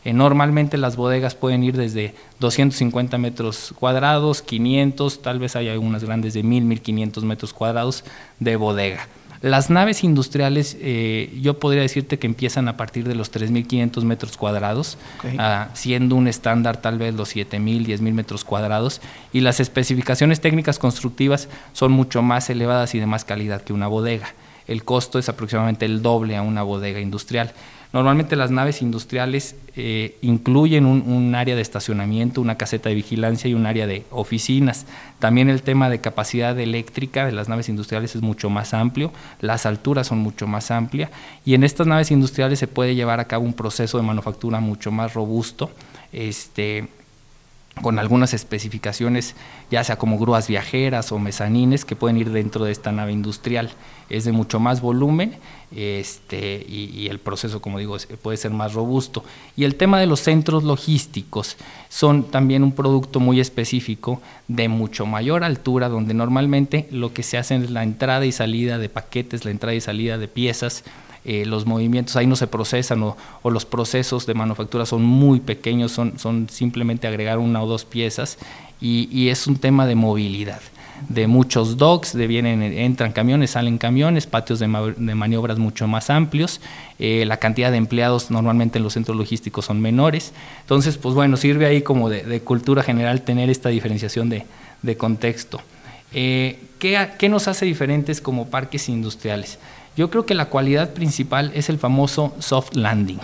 Eh, 0.05 0.11
normalmente 0.11 0.77
las 0.77 0.95
bodegas 0.95 1.35
pueden 1.35 1.63
ir 1.63 1.77
desde 1.77 2.13
250 2.39 3.17
metros 3.17 3.73
cuadrados, 3.79 4.41
500, 4.41 5.21
tal 5.21 5.39
vez 5.39 5.55
hay 5.55 5.69
algunas 5.69 6.03
grandes 6.03 6.33
de 6.33 6.43
1000, 6.43 6.65
1500 6.65 7.23
metros 7.23 7.53
cuadrados 7.53 8.03
de 8.39 8.55
bodega. 8.57 9.07
Las 9.43 9.69
naves 9.69 10.05
industriales, 10.05 10.77
eh, 10.79 11.37
yo 11.41 11.59
podría 11.59 11.81
decirte 11.81 12.17
que 12.17 12.27
empiezan 12.27 12.69
a 12.69 12.77
partir 12.77 13.05
de 13.05 13.13
los 13.13 13.29
3.500 13.29 14.01
metros 14.05 14.37
cuadrados, 14.37 14.97
ah, 15.37 15.67
siendo 15.73 16.15
un 16.15 16.29
estándar 16.29 16.77
tal 16.77 16.97
vez 16.97 17.13
los 17.13 17.35
7.000, 17.35 17.85
10.000 17.85 18.13
metros 18.13 18.45
cuadrados, 18.45 19.01
y 19.33 19.41
las 19.41 19.59
especificaciones 19.59 20.39
técnicas 20.39 20.79
constructivas 20.79 21.49
son 21.73 21.91
mucho 21.91 22.21
más 22.21 22.49
elevadas 22.49 22.95
y 22.95 22.99
de 22.99 23.05
más 23.05 23.25
calidad 23.25 23.61
que 23.61 23.73
una 23.73 23.87
bodega. 23.87 24.33
El 24.65 24.85
costo 24.85 25.19
es 25.19 25.27
aproximadamente 25.27 25.85
el 25.85 26.01
doble 26.01 26.37
a 26.37 26.41
una 26.41 26.63
bodega 26.63 27.01
industrial. 27.01 27.51
Normalmente 27.93 28.35
las 28.35 28.49
naves 28.49 28.81
industriales 28.81 29.55
eh, 29.75 30.17
incluyen 30.23 30.87
un, 30.87 31.35
área 31.35 31.55
de 31.55 31.61
estacionamiento, 31.61 32.41
una 32.41 32.57
caseta 32.57 32.89
de 32.89 32.95
vigilancia 32.95 33.47
y 33.51 33.53
un 33.53 33.67
área 33.67 33.85
de 33.85 34.03
oficinas. 34.09 34.87
También 35.19 35.47
el 35.47 35.61
tema 35.61 35.91
de 35.91 36.01
capacidad 36.01 36.59
eléctrica 36.59 37.23
de 37.27 37.31
las 37.33 37.49
naves 37.49 37.69
industriales 37.69 38.15
es 38.15 38.23
mucho 38.23 38.49
más 38.49 38.73
amplio, 38.73 39.13
las 39.41 39.67
alturas 39.67 40.07
son 40.07 40.17
mucho 40.17 40.47
más 40.47 40.71
amplias 40.71 41.11
y 41.45 41.53
en 41.53 41.63
estas 41.63 41.85
naves 41.85 42.09
industriales 42.09 42.57
se 42.57 42.67
puede 42.67 42.95
llevar 42.95 43.19
a 43.19 43.25
cabo 43.25 43.45
un 43.45 43.53
proceso 43.53 43.99
de 43.99 44.03
manufactura 44.03 44.59
mucho 44.59 44.91
más 44.91 45.13
robusto. 45.13 45.69
Este, 46.11 46.87
con 47.81 47.97
algunas 47.97 48.33
especificaciones, 48.33 49.35
ya 49.71 49.83
sea 49.83 49.97
como 49.97 50.19
grúas 50.19 50.47
viajeras 50.47 51.11
o 51.11 51.19
mezanines 51.19 51.85
que 51.85 51.95
pueden 51.95 52.17
ir 52.17 52.29
dentro 52.29 52.65
de 52.65 52.71
esta 52.71 52.91
nave 52.91 53.11
industrial. 53.11 53.71
Es 54.09 54.25
de 54.25 54.31
mucho 54.31 54.59
más 54.59 54.79
volumen 54.79 55.35
este, 55.75 56.63
y, 56.67 57.07
el 57.07 57.19
proceso, 57.19 57.61
como 57.61 57.79
digo, 57.79 57.97
puede 58.21 58.37
ser 58.37 58.51
más 58.51 58.73
robusto. 58.73 59.23
Y 59.55 59.63
el 59.63 59.75
tema 59.75 59.99
de 59.99 60.05
los 60.05 60.19
centros 60.19 60.63
logísticos 60.63 61.57
son 61.89 62.25
también 62.25 62.63
un 62.63 62.73
producto 62.73 63.19
muy 63.19 63.39
específico 63.39 64.21
de 64.47 64.67
mucho 64.67 65.05
mayor 65.05 65.43
altura, 65.43 65.89
donde 65.89 66.13
normalmente 66.13 66.87
lo 66.91 67.11
que 67.11 67.23
se 67.23 67.37
hace 67.37 67.55
es 67.55 67.71
la 67.71 67.83
entrada 67.83 68.25
y 68.25 68.31
salida 68.31 68.77
de 68.77 68.89
paquetes, 68.89 69.45
la 69.45 69.51
entrada 69.51 69.73
y 69.73 69.81
salida 69.81 70.17
de 70.19 70.27
piezas, 70.27 70.83
eh, 71.25 71.45
los 71.45 71.65
movimientos 71.65 72.15
ahí 72.17 72.27
no 72.27 72.35
se 72.35 72.47
procesan 72.47 73.01
o, 73.03 73.15
los 73.49 73.65
procesos 73.65 74.25
de 74.25 74.33
manufactura 74.33 74.85
son 74.85 75.03
muy 75.03 75.39
pequeños, 75.39 75.91
son, 75.91 76.19
son 76.19 76.49
simplemente 76.49 77.07
agregar 77.07 77.39
una 77.39 77.63
o 77.63 77.67
dos 77.67 77.85
piezas 77.85 78.37
y, 78.81 79.29
es 79.29 79.47
un 79.47 79.55
tema 79.55 79.87
de 79.87 79.95
movilidad 79.95 80.59
de 81.07 81.27
muchos 81.27 81.77
docks, 81.77 82.13
de 82.13 82.27
vienen, 82.27 82.61
entran 82.61 83.11
camiones, 83.11 83.51
salen 83.51 83.77
camiones, 83.77 84.25
patios 84.25 84.59
de, 84.59 84.67
maniobras 84.67 85.57
mucho 85.57 85.87
más 85.87 86.09
amplios, 86.09 86.61
eh, 86.99 87.25
la 87.25 87.37
cantidad 87.37 87.71
de 87.71 87.77
empleados 87.77 88.31
normalmente 88.31 88.77
en 88.77 88.83
los 88.83 88.93
centros 88.93 89.17
logísticos 89.17 89.65
son 89.65 89.81
menores, 89.81 90.33
entonces 90.61 90.97
pues 90.97 91.15
bueno, 91.15 91.35
sirve 91.35 91.65
ahí 91.65 91.81
como 91.81 92.09
de, 92.09 92.41
cultura 92.41 92.83
general 92.83 93.21
tener 93.21 93.49
esta 93.49 93.69
diferenciación 93.69 94.29
de, 94.29 94.97
contexto. 94.97 95.61
Eh, 96.13 96.59
¿qué, 96.79 97.09
¿Qué 97.17 97.27
nos 97.27 97.47
hace 97.47 97.65
diferentes 97.65 98.21
como 98.21 98.49
parques 98.49 98.87
industriales? 98.87 99.59
Yo 99.95 100.09
creo 100.09 100.25
que 100.25 100.33
la 100.33 100.45
cualidad 100.45 100.93
principal 100.93 101.51
es 101.53 101.69
el 101.69 101.77
famoso 101.77 102.33
soft 102.39 102.75
landing. 102.75 103.19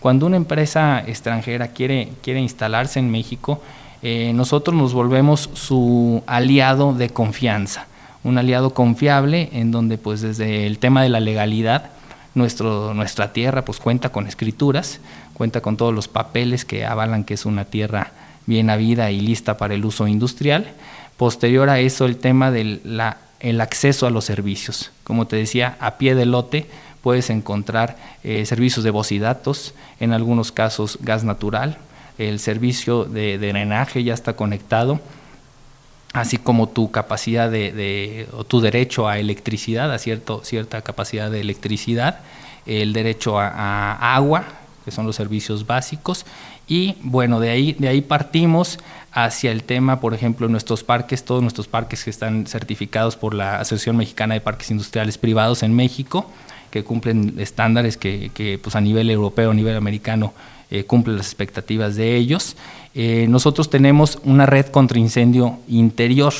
Cuando 0.00 0.26
una 0.26 0.36
empresa 0.36 1.02
extranjera 1.06 1.68
quiere, 1.68 2.12
quiere 2.22 2.40
instalarse 2.40 2.98
en 2.98 3.10
México, 3.10 3.60
eh, 4.02 4.32
nosotros 4.34 4.76
nos 4.76 4.94
volvemos 4.94 5.50
su 5.54 6.22
aliado 6.26 6.92
de 6.92 7.10
confianza, 7.10 7.86
un 8.24 8.38
aliado 8.38 8.74
confiable 8.74 9.48
en 9.52 9.70
donde 9.70 9.98
pues 9.98 10.20
desde 10.20 10.66
el 10.66 10.78
tema 10.78 11.02
de 11.02 11.08
la 11.08 11.20
legalidad, 11.20 11.90
nuestro, 12.34 12.94
nuestra 12.94 13.32
tierra 13.32 13.64
pues 13.64 13.78
cuenta 13.78 14.08
con 14.08 14.26
escrituras, 14.26 15.00
cuenta 15.34 15.60
con 15.60 15.76
todos 15.76 15.94
los 15.94 16.08
papeles 16.08 16.64
que 16.64 16.84
avalan 16.84 17.24
que 17.24 17.34
es 17.34 17.46
una 17.46 17.64
tierra 17.64 18.12
bien 18.46 18.70
habida 18.70 19.10
y 19.10 19.20
lista 19.20 19.56
para 19.56 19.74
el 19.74 19.84
uso 19.84 20.08
industrial. 20.08 20.66
Posterior 21.16 21.68
a 21.68 21.78
eso 21.78 22.04
el 22.06 22.16
tema 22.16 22.50
de 22.50 22.80
la 22.84 23.18
el 23.42 23.60
acceso 23.60 24.06
a 24.06 24.10
los 24.10 24.24
servicios. 24.24 24.92
Como 25.04 25.26
te 25.26 25.36
decía, 25.36 25.76
a 25.80 25.98
pie 25.98 26.14
de 26.14 26.24
lote 26.24 26.66
puedes 27.02 27.28
encontrar 27.28 27.96
eh, 28.22 28.46
servicios 28.46 28.84
de 28.84 28.90
voz 28.90 29.12
y 29.12 29.18
datos, 29.18 29.74
en 30.00 30.12
algunos 30.12 30.52
casos 30.52 30.98
gas 31.02 31.24
natural, 31.24 31.76
el 32.18 32.38
servicio 32.38 33.04
de, 33.04 33.38
drenaje 33.38 34.04
ya 34.04 34.14
está 34.14 34.34
conectado, 34.34 35.00
así 36.12 36.36
como 36.36 36.68
tu 36.68 36.90
capacidad 36.92 37.50
de, 37.50 38.28
o 38.32 38.44
tu 38.44 38.60
derecho 38.60 39.08
a 39.08 39.18
electricidad, 39.18 39.92
a 39.92 39.98
cierto, 39.98 40.42
cierta 40.44 40.82
capacidad 40.82 41.30
de 41.30 41.40
electricidad, 41.40 42.20
el 42.64 42.92
derecho 42.92 43.40
a 43.40 44.14
agua, 44.14 44.44
que 44.84 44.90
son 44.90 45.06
los 45.06 45.16
servicios 45.16 45.66
básicos, 45.66 46.26
y 46.72 46.96
bueno, 47.02 47.38
de 47.38 47.50
ahí, 47.50 47.76
de 47.78 47.88
ahí 47.88 48.00
partimos 48.00 48.78
hacia 49.12 49.52
el 49.52 49.62
tema, 49.62 50.00
por 50.00 50.14
ejemplo, 50.14 50.48
nuestros 50.48 50.82
parques, 50.82 51.22
todos 51.22 51.42
nuestros 51.42 51.68
parques 51.68 52.02
que 52.02 52.08
están 52.08 52.46
certificados 52.46 53.14
por 53.14 53.34
la 53.34 53.60
Asociación 53.60 53.98
Mexicana 53.98 54.32
de 54.32 54.40
Parques 54.40 54.70
Industriales 54.70 55.18
Privados 55.18 55.62
en 55.62 55.74
México, 55.74 56.30
que 56.70 56.82
cumplen 56.82 57.34
estándares 57.36 57.98
que, 57.98 58.30
que 58.32 58.58
pues 58.58 58.74
a 58.74 58.80
nivel 58.80 59.10
europeo, 59.10 59.50
a 59.50 59.54
nivel 59.54 59.76
americano, 59.76 60.32
eh, 60.70 60.84
cumplen 60.84 61.18
las 61.18 61.26
expectativas 61.26 61.94
de 61.96 62.16
ellos. 62.16 62.56
Eh, 62.94 63.26
nosotros 63.28 63.68
tenemos 63.68 64.18
una 64.24 64.46
red 64.46 64.64
contra 64.68 64.98
incendio 64.98 65.58
interior. 65.68 66.32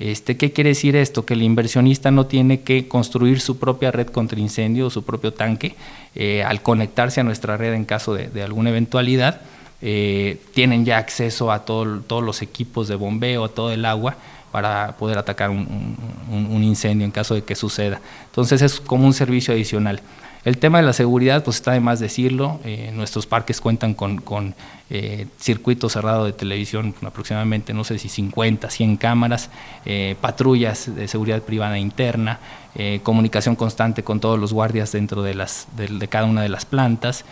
Este, 0.00 0.36
¿Qué 0.36 0.50
quiere 0.50 0.70
decir 0.70 0.96
esto? 0.96 1.24
Que 1.24 1.34
el 1.34 1.42
inversionista 1.42 2.10
no 2.10 2.26
tiene 2.26 2.62
que 2.62 2.88
construir 2.88 3.40
su 3.40 3.58
propia 3.58 3.92
red 3.92 4.08
contra 4.08 4.40
incendio 4.40 4.86
o 4.86 4.90
su 4.90 5.04
propio 5.04 5.32
tanque 5.32 5.76
eh, 6.16 6.42
al 6.42 6.62
conectarse 6.62 7.20
a 7.20 7.24
nuestra 7.24 7.56
red 7.56 7.74
en 7.74 7.84
caso 7.84 8.14
de 8.14 8.42
alguna 8.42 8.70
eventualidad 8.70 9.42
eh, 9.82 10.38
tienen 10.52 10.84
ya 10.84 10.98
acceso 10.98 11.50
a 11.50 11.64
todos 11.64 12.22
los 12.22 12.42
equipos 12.42 12.86
de 12.86 12.96
bombeo, 12.96 13.44
a 13.44 13.48
todo 13.48 13.72
el 13.72 13.86
agua 13.86 14.16
para 14.52 14.96
poder 14.98 15.16
atacar 15.16 15.48
un, 15.48 16.62
incendio 16.62 17.06
en 17.06 17.12
caso 17.12 17.34
de 17.34 17.42
que 17.42 17.54
suceda. 17.54 18.00
Entonces 18.26 18.60
es 18.62 18.80
como 18.80 19.06
un 19.06 19.14
servicio 19.14 19.54
adicional. 19.54 20.00
El 20.42 20.56
tema 20.56 20.78
de 20.78 20.84
la 20.84 20.94
seguridad, 20.94 21.44
pues 21.44 21.56
está 21.56 21.72
de 21.72 21.80
más 21.80 22.00
decirlo. 22.00 22.60
Eh, 22.64 22.92
nuestros 22.94 23.26
parques 23.26 23.60
cuentan 23.60 23.92
con, 23.92 24.22
con 24.22 24.54
eh, 24.88 25.26
circuito 25.38 25.90
cerrado 25.90 26.24
de 26.24 26.32
televisión, 26.32 26.94
aproximadamente, 27.04 27.74
no 27.74 27.84
sé 27.84 27.98
si 27.98 28.08
50, 28.08 28.70
100 28.70 28.96
cámaras, 28.96 29.50
eh, 29.84 30.16
patrullas 30.18 30.94
de 30.94 31.08
seguridad 31.08 31.42
privada 31.42 31.78
interna, 31.78 32.38
comunicación 33.02 33.56
constante 33.56 34.04
con 34.04 34.20
todos 34.20 34.38
los 34.38 34.52
guardias 34.52 34.92
dentro 34.92 35.22
de, 35.22 35.34
las, 35.34 35.66
de, 35.76 36.06
cada 36.06 36.26
una 36.26 36.40
de 36.40 36.48
las 36.48 36.64
plantas, 36.64 37.24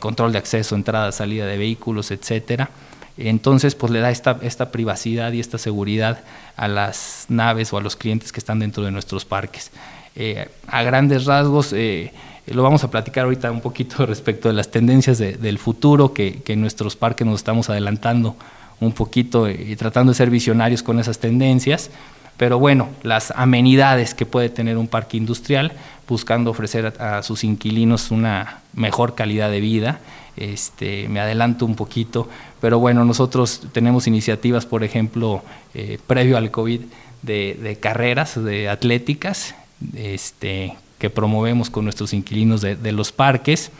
control 0.00 0.32
de 0.32 0.38
acceso, 0.38 0.74
entrada, 0.74 1.12
salida 1.12 1.46
de 1.46 1.56
vehículos, 1.56 2.10
etcétera. 2.10 2.68
Entonces, 3.16 3.76
pues 3.76 3.92
le 3.92 4.00
da 4.00 4.10
esta, 4.10 4.38
esta 4.42 4.72
privacidad 4.72 5.30
y 5.30 5.38
esta 5.38 5.58
seguridad 5.58 6.24
a 6.56 6.66
las 6.66 7.26
naves 7.28 7.72
o 7.72 7.78
a 7.78 7.80
los 7.80 7.94
clientes 7.94 8.32
que 8.32 8.40
están 8.40 8.58
dentro 8.58 8.82
de 8.82 8.90
nuestros 8.90 9.24
parques. 9.24 9.70
Eh, 10.18 10.48
a 10.66 10.82
grandes 10.82 11.26
rasgos, 11.26 11.74
eh, 11.74 12.10
lo 12.46 12.62
vamos 12.62 12.84
a 12.84 12.90
platicar 12.90 13.24
ahorita 13.24 13.50
un 13.50 13.60
poquito 13.60 14.06
respecto 14.06 14.48
de 14.48 14.54
las 14.54 14.70
tendencias 14.70 15.18
del 15.18 15.58
futuro, 15.58 16.12
que, 16.12 16.42
en 16.46 16.60
nuestros 16.60 16.96
parques 16.96 17.26
nos 17.26 17.40
estamos 17.40 17.70
adelantando 17.70 18.36
un 18.80 18.92
poquito 18.92 19.48
y 19.48 19.74
tratando 19.76 20.12
de 20.12 20.16
ser 20.16 20.30
visionarios 20.30 20.82
con 20.82 21.00
esas 21.00 21.18
tendencias. 21.18 21.90
Pero 22.36 22.58
bueno, 22.58 22.90
las 23.02 23.30
amenidades 23.30 24.12
que 24.12 24.26
puede 24.26 24.50
tener 24.50 24.76
un 24.76 24.88
parque 24.88 25.16
industrial, 25.16 25.72
buscando 26.06 26.50
ofrecer 26.50 26.92
a, 27.00 27.22
sus 27.22 27.44
inquilinos 27.44 28.10
una 28.10 28.60
mejor 28.74 29.14
calidad 29.14 29.50
de 29.50 29.60
vida. 29.60 30.00
Este, 30.36 31.08
me 31.08 31.18
adelanto 31.18 31.64
un 31.64 31.76
poquito, 31.76 32.28
pero 32.60 32.78
bueno, 32.78 33.06
nosotros 33.06 33.62
tenemos 33.72 34.06
iniciativas, 34.06 34.66
por 34.66 34.84
ejemplo, 34.84 35.42
eh, 35.72 35.98
previo 36.06 36.36
al 36.36 36.50
COVID, 36.50 36.82
de, 37.22 37.58
de 37.60 37.76
carreras 37.76 38.42
de 38.42 38.68
atléticas 38.68 39.54
este, 39.94 40.76
que 40.98 41.10
promovemos 41.10 41.70
con 41.70 41.84
nuestros 41.84 42.12
inquilinos 42.12 42.60
de, 42.60 42.92
los 42.92 43.12
parques. 43.12 43.70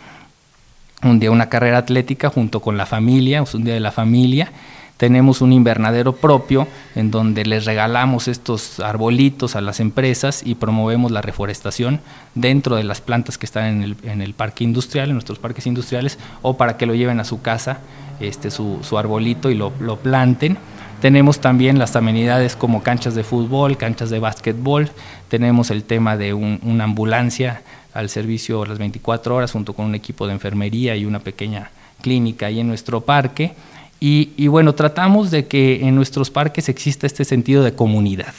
Un 1.02 1.18
día 1.18 1.30
una 1.30 1.48
carrera 1.48 1.78
atlética 1.78 2.30
junto 2.30 2.60
con 2.60 2.76
la 2.76 2.86
familia, 2.86 3.44
un 3.54 3.64
día 3.64 3.74
de 3.74 3.80
la 3.80 3.92
familia. 3.92 4.52
Tenemos 4.96 5.42
un 5.42 5.52
invernadero 5.52 6.16
propio 6.16 6.66
en 6.94 7.10
donde 7.10 7.44
les 7.44 7.66
regalamos 7.66 8.28
estos 8.28 8.80
arbolitos 8.80 9.54
a 9.54 9.60
las 9.60 9.78
empresas 9.78 10.42
y 10.42 10.54
promovemos 10.54 11.12
la 11.12 11.20
reforestación 11.20 12.00
dentro 12.34 12.76
de 12.76 12.84
las 12.84 13.02
plantas 13.02 13.36
que 13.36 13.44
están 13.44 13.66
en 13.66 13.82
el, 13.82 13.96
en 14.04 14.22
el 14.22 14.32
parque 14.32 14.64
industrial, 14.64 15.08
en 15.08 15.14
nuestros 15.14 15.38
parques 15.38 15.66
industriales, 15.66 16.18
o 16.40 16.56
para 16.56 16.78
que 16.78 16.86
lo 16.86 16.94
lleven 16.94 17.20
a 17.20 17.24
su 17.24 17.42
casa, 17.42 17.80
este, 18.20 18.50
su, 18.50 18.78
su 18.82 18.96
arbolito 18.96 19.50
y 19.50 19.54
lo, 19.54 19.70
lo 19.80 19.96
planten 19.96 20.56
tenemos 21.00 21.40
también 21.40 21.78
las 21.78 21.96
amenidades 21.96 22.56
como 22.56 22.82
canchas 22.82 23.14
de 23.14 23.24
fútbol, 23.24 23.76
canchas 23.76 24.10
de 24.10 24.18
básquetbol, 24.18 24.90
tenemos 25.28 25.70
el 25.70 25.84
tema 25.84 26.16
de 26.16 26.34
una 26.34 26.84
ambulancia 26.84 27.62
al 27.96 28.10
servicio 28.10 28.64
las 28.66 28.78
24 28.78 29.34
horas 29.34 29.52
junto 29.52 29.72
con 29.72 29.86
un 29.86 29.94
equipo 29.94 30.26
de 30.26 30.34
enfermería 30.34 30.96
y 30.96 31.04
una 31.04 31.18
pequeña 31.20 31.70
clínica 32.02 32.46
ahí 32.46 32.60
en 32.60 32.68
nuestro 32.68 33.00
parque. 33.00 33.54
Y, 33.98 34.46
bueno, 34.48 34.74
tratamos 34.74 35.30
de 35.30 35.46
que 35.46 35.86
en 35.86 35.94
nuestros 35.94 36.30
parques 36.30 36.68
exista 36.68 37.06
este 37.06 37.24
sentido 37.24 37.64
de 37.64 37.74
comunidad, 37.74 38.34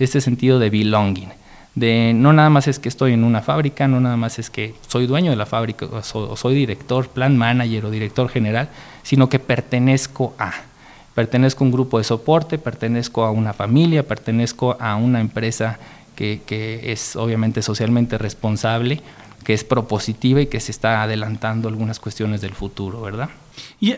este 0.00 0.20
sentido 0.20 0.58
de 0.58 0.68
belonging, 0.68 1.28
de 1.76 2.12
no 2.14 2.32
nada 2.32 2.50
más 2.50 2.66
es 2.66 2.80
que 2.80 2.88
estoy 2.88 3.12
en 3.12 3.22
una 3.22 3.40
fábrica, 3.40 3.86
no 3.86 4.00
nada 4.00 4.16
más 4.16 4.38
es 4.40 4.50
que 4.50 4.74
soy 4.88 5.06
dueño 5.06 5.30
de 5.30 5.36
la 5.36 5.46
fábrica 5.46 5.86
o 5.86 6.36
soy 6.36 6.54
director, 6.56 7.08
plan 7.08 7.36
manager 7.36 7.86
o 7.86 7.90
director 7.90 8.28
general, 8.28 8.68
sino 9.04 9.28
que 9.28 9.38
pertenezco 9.38 10.34
a, 10.38 10.52
pertenezco 11.16 11.64
a 11.64 11.66
un 11.66 11.72
grupo 11.72 11.96
de 11.96 12.04
soporte, 12.04 12.58
pertenezco 12.58 13.24
a 13.24 13.30
una 13.30 13.54
familia, 13.54 14.06
pertenezco 14.06 14.76
a 14.78 14.96
una 14.96 15.22
empresa 15.22 15.78
que, 16.14 16.42
que 16.44 16.92
es 16.92 17.16
obviamente 17.16 17.62
socialmente 17.62 18.18
responsable, 18.18 19.00
que 19.42 19.54
es 19.54 19.64
propositiva 19.64 20.42
y 20.42 20.46
que 20.46 20.60
se 20.60 20.72
está 20.72 21.02
adelantando 21.02 21.68
algunas 21.68 22.00
cuestiones 22.00 22.42
del 22.42 22.52
futuro, 22.52 23.00
¿verdad? 23.00 23.30
Y 23.80 23.94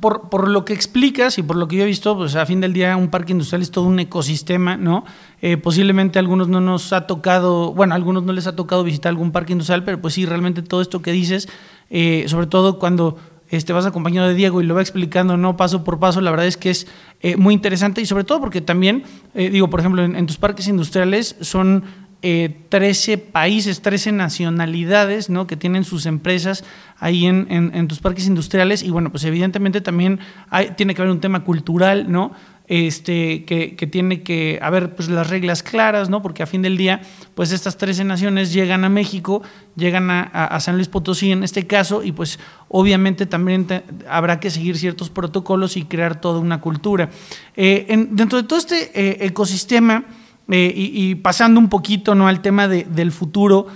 por, 0.00 0.28
por, 0.28 0.48
lo 0.48 0.64
que 0.64 0.72
explicas 0.72 1.38
y 1.38 1.42
por 1.42 1.56
lo 1.56 1.66
que 1.66 1.74
yo 1.74 1.82
he 1.82 1.86
visto, 1.86 2.16
pues 2.16 2.36
a 2.36 2.46
fin 2.46 2.60
del 2.60 2.72
día 2.72 2.96
un 2.96 3.08
parque 3.08 3.32
industrial 3.32 3.62
es 3.62 3.72
todo 3.72 3.86
un 3.86 3.98
ecosistema, 3.98 4.76
¿no? 4.76 5.04
Eh, 5.42 5.56
posiblemente 5.56 6.18
a 6.18 6.20
algunos 6.20 6.46
no 6.46 6.60
nos 6.60 6.92
ha 6.92 7.08
tocado, 7.08 7.74
bueno, 7.74 7.94
a 7.94 7.96
algunos 7.96 8.22
no 8.22 8.32
les 8.32 8.46
ha 8.46 8.54
tocado 8.54 8.84
visitar 8.84 9.10
algún 9.10 9.32
parque 9.32 9.52
industrial, 9.52 9.82
pero 9.82 10.00
pues 10.00 10.14
sí, 10.14 10.24
realmente 10.24 10.62
todo 10.62 10.80
esto 10.80 11.02
que 11.02 11.10
dices, 11.10 11.48
eh, 11.90 12.26
sobre 12.28 12.46
todo 12.46 12.78
cuando 12.78 13.18
este, 13.50 13.72
vas 13.72 13.86
acompañado 13.86 14.28
de 14.28 14.34
Diego 14.34 14.60
y 14.60 14.64
lo 14.64 14.74
va 14.74 14.80
explicando 14.80 15.36
no 15.36 15.56
paso 15.56 15.84
por 15.84 15.98
paso, 15.98 16.20
la 16.20 16.30
verdad 16.30 16.46
es 16.46 16.56
que 16.56 16.70
es 16.70 16.86
eh, 17.20 17.36
muy 17.36 17.54
interesante 17.54 18.00
y 18.00 18.06
sobre 18.06 18.24
todo 18.24 18.40
porque 18.40 18.60
también, 18.60 19.04
digo, 19.34 19.68
por 19.68 19.80
ejemplo, 19.80 20.02
en, 20.02 20.26
tus 20.26 20.38
parques 20.38 20.68
industriales 20.68 21.36
son 21.40 21.84
13 22.20 23.18
países, 23.18 23.80
13 23.80 24.12
nacionalidades 24.12 25.30
¿no? 25.30 25.46
que 25.46 25.56
tienen 25.56 25.84
sus 25.84 26.06
empresas 26.06 26.64
ahí 26.98 27.26
en, 27.26 27.46
en, 27.50 27.88
tus 27.88 28.00
parques 28.00 28.26
industriales 28.26 28.82
y 28.82 28.90
bueno, 28.90 29.10
pues 29.10 29.24
evidentemente 29.24 29.80
también 29.80 30.20
hay, 30.50 30.72
tiene 30.76 30.94
que 30.94 31.02
haber 31.02 31.12
un 31.12 31.20
tema 31.20 31.44
cultural, 31.44 32.12
¿no? 32.12 32.32
Este, 32.72 33.44
que, 33.46 33.88
tiene 33.90 34.22
que 34.22 34.60
haber 34.62 34.94
pues, 34.94 35.08
las 35.08 35.28
reglas 35.28 35.64
claras, 35.64 36.08
¿no? 36.08 36.22
porque 36.22 36.44
a 36.44 36.46
fin 36.46 36.62
del 36.62 36.76
día, 36.76 37.02
pues 37.34 37.50
estas 37.50 37.76
13 37.76 38.04
naciones 38.04 38.52
llegan 38.52 38.84
a 38.84 38.88
México, 38.88 39.42
llegan 39.74 40.08
a, 40.08 40.60
San 40.60 40.76
Luis 40.76 40.86
Potosí 40.86 41.32
en 41.32 41.42
este 41.42 41.66
caso, 41.66 42.04
y 42.04 42.12
pues 42.12 42.38
obviamente 42.68 43.26
también 43.26 43.66
habrá 44.08 44.38
que 44.38 44.50
seguir 44.50 44.78
ciertos 44.78 45.10
protocolos 45.10 45.76
y 45.76 45.86
crear 45.86 46.20
toda 46.20 46.38
una 46.38 46.60
cultura. 46.60 47.10
Eh, 47.56 47.86
en, 47.88 48.14
dentro 48.14 48.40
de 48.40 48.46
todo 48.46 48.60
este 48.60 48.92
eh, 48.94 49.26
ecosistema, 49.26 50.04
eh, 50.48 50.72
y, 50.72 51.16
pasando 51.16 51.58
un 51.58 51.68
poquito 51.68 52.14
¿no? 52.14 52.28
al 52.28 52.40
tema 52.40 52.68
de, 52.68 52.84
del 52.84 53.10
futuro, 53.10 53.66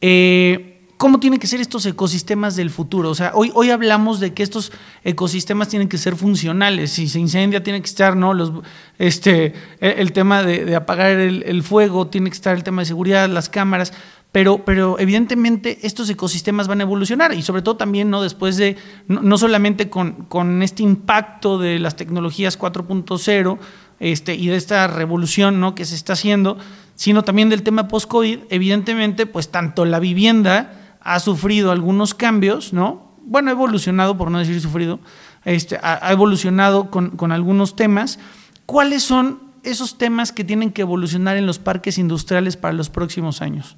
eh, 0.00 0.69
¿cómo 1.00 1.18
tienen 1.18 1.40
que 1.40 1.46
ser 1.46 1.62
estos 1.62 1.86
ecosistemas 1.86 2.56
del 2.56 2.68
futuro? 2.68 3.08
O 3.08 3.14
sea, 3.14 3.32
hoy, 3.34 3.50
hoy 3.54 3.70
hablamos 3.70 4.20
de 4.20 4.34
que 4.34 4.42
estos 4.42 4.70
ecosistemas 5.02 5.68
tienen 5.68 5.88
que 5.88 5.96
ser 5.96 6.14
funcionales. 6.14 6.90
Si 6.90 7.08
se 7.08 7.18
incendia, 7.18 7.62
tiene 7.62 7.80
que 7.80 7.86
estar 7.86 8.14
¿no? 8.14 8.34
Los, 8.34 8.52
este, 8.98 9.54
el, 9.80 10.12
tema 10.12 10.42
de, 10.42 10.76
apagar 10.76 11.12
el, 11.12 11.62
fuego, 11.62 12.08
tiene 12.08 12.28
que 12.28 12.34
estar 12.34 12.54
el 12.54 12.64
tema 12.64 12.82
de 12.82 12.86
seguridad, 12.86 13.30
las 13.30 13.48
cámaras. 13.48 13.94
Pero, 14.30 14.62
pero 14.66 14.98
evidentemente 14.98 15.78
estos 15.84 16.10
ecosistemas 16.10 16.68
van 16.68 16.80
a 16.80 16.82
evolucionar 16.82 17.32
y 17.32 17.40
sobre 17.40 17.62
todo 17.62 17.78
también 17.78 18.10
no 18.10 18.22
después 18.22 18.58
de, 18.58 18.76
no, 19.08 19.38
solamente 19.38 19.88
con, 19.88 20.26
con, 20.26 20.62
este 20.62 20.82
impacto 20.82 21.56
de 21.56 21.78
las 21.78 21.96
tecnologías 21.96 22.58
4.0, 22.58 23.58
este, 24.00 24.34
y 24.34 24.48
de 24.48 24.56
esta 24.56 24.86
revolución 24.86 25.60
¿no? 25.60 25.74
que 25.74 25.86
se 25.86 25.94
está 25.94 26.12
haciendo, 26.12 26.58
sino 26.94 27.24
también 27.24 27.48
del 27.48 27.62
tema 27.62 27.88
post-COVID, 27.88 28.40
evidentemente, 28.50 29.24
pues 29.24 29.48
tanto 29.48 29.86
la 29.86 29.98
vivienda 29.98 30.76
ha 31.00 31.20
sufrido 31.20 31.70
algunos 31.70 32.14
cambios, 32.14 32.72
¿no? 32.72 33.10
Bueno, 33.22 33.50
ha 33.50 33.52
evolucionado, 33.52 34.16
por 34.16 34.30
no 34.30 34.38
decir 34.38 34.60
sufrido, 34.60 34.98
este, 35.44 35.78
ha, 35.82 36.10
evolucionado 36.12 36.90
con, 36.90 37.32
algunos 37.32 37.76
temas. 37.76 38.18
¿Cuáles 38.66 39.02
son 39.02 39.40
esos 39.62 39.98
temas 39.98 40.32
que 40.32 40.44
tienen 40.44 40.72
que 40.72 40.82
evolucionar 40.82 41.36
en 41.36 41.46
los 41.46 41.58
parques 41.58 41.98
industriales 41.98 42.56
para 42.56 42.72
los 42.72 42.90
próximos 42.90 43.42
años? 43.42 43.76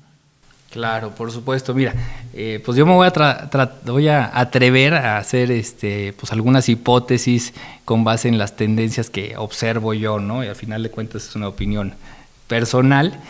Claro, 0.71 1.11
por 1.11 1.31
supuesto. 1.31 1.75
Mira, 1.75 1.95
eh, 2.33 2.63
pues 2.65 2.79
yo 2.79 2.87
me 2.87 2.95
voy 2.95 3.07
a, 3.07 3.51
voy 3.85 4.09
a 4.09 4.31
atrever 4.39 4.95
a 4.95 5.19
hacer 5.19 5.51
este, 5.51 6.15
pues 6.15 6.33
algunas 6.33 6.69
hipótesis 6.71 7.53
con 7.85 8.05
base 8.05 8.29
en 8.29 8.39
las 8.39 8.57
tendencias 8.57 9.11
que 9.11 9.37
observo 9.37 9.93
yo, 9.93 10.19
¿no? 10.19 10.43
Y 10.43 10.47
al 10.47 10.57
final 10.57 10.83
de 10.83 10.91
cuentas 10.91 11.29
es 11.29 11.37
una 11.37 11.49
opinión 11.49 11.95
personal. 12.47 13.21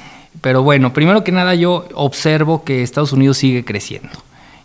Pero 0.41 0.62
bueno, 0.62 0.93
primero 0.93 1.25
que 1.25 1.33
nada 1.33 1.55
yo 1.55 1.87
observo 1.95 2.64
que 2.64 2.83
Estados 2.83 3.12
Unidos 3.12 3.37
sigue 3.38 3.64
creciendo 3.64 4.11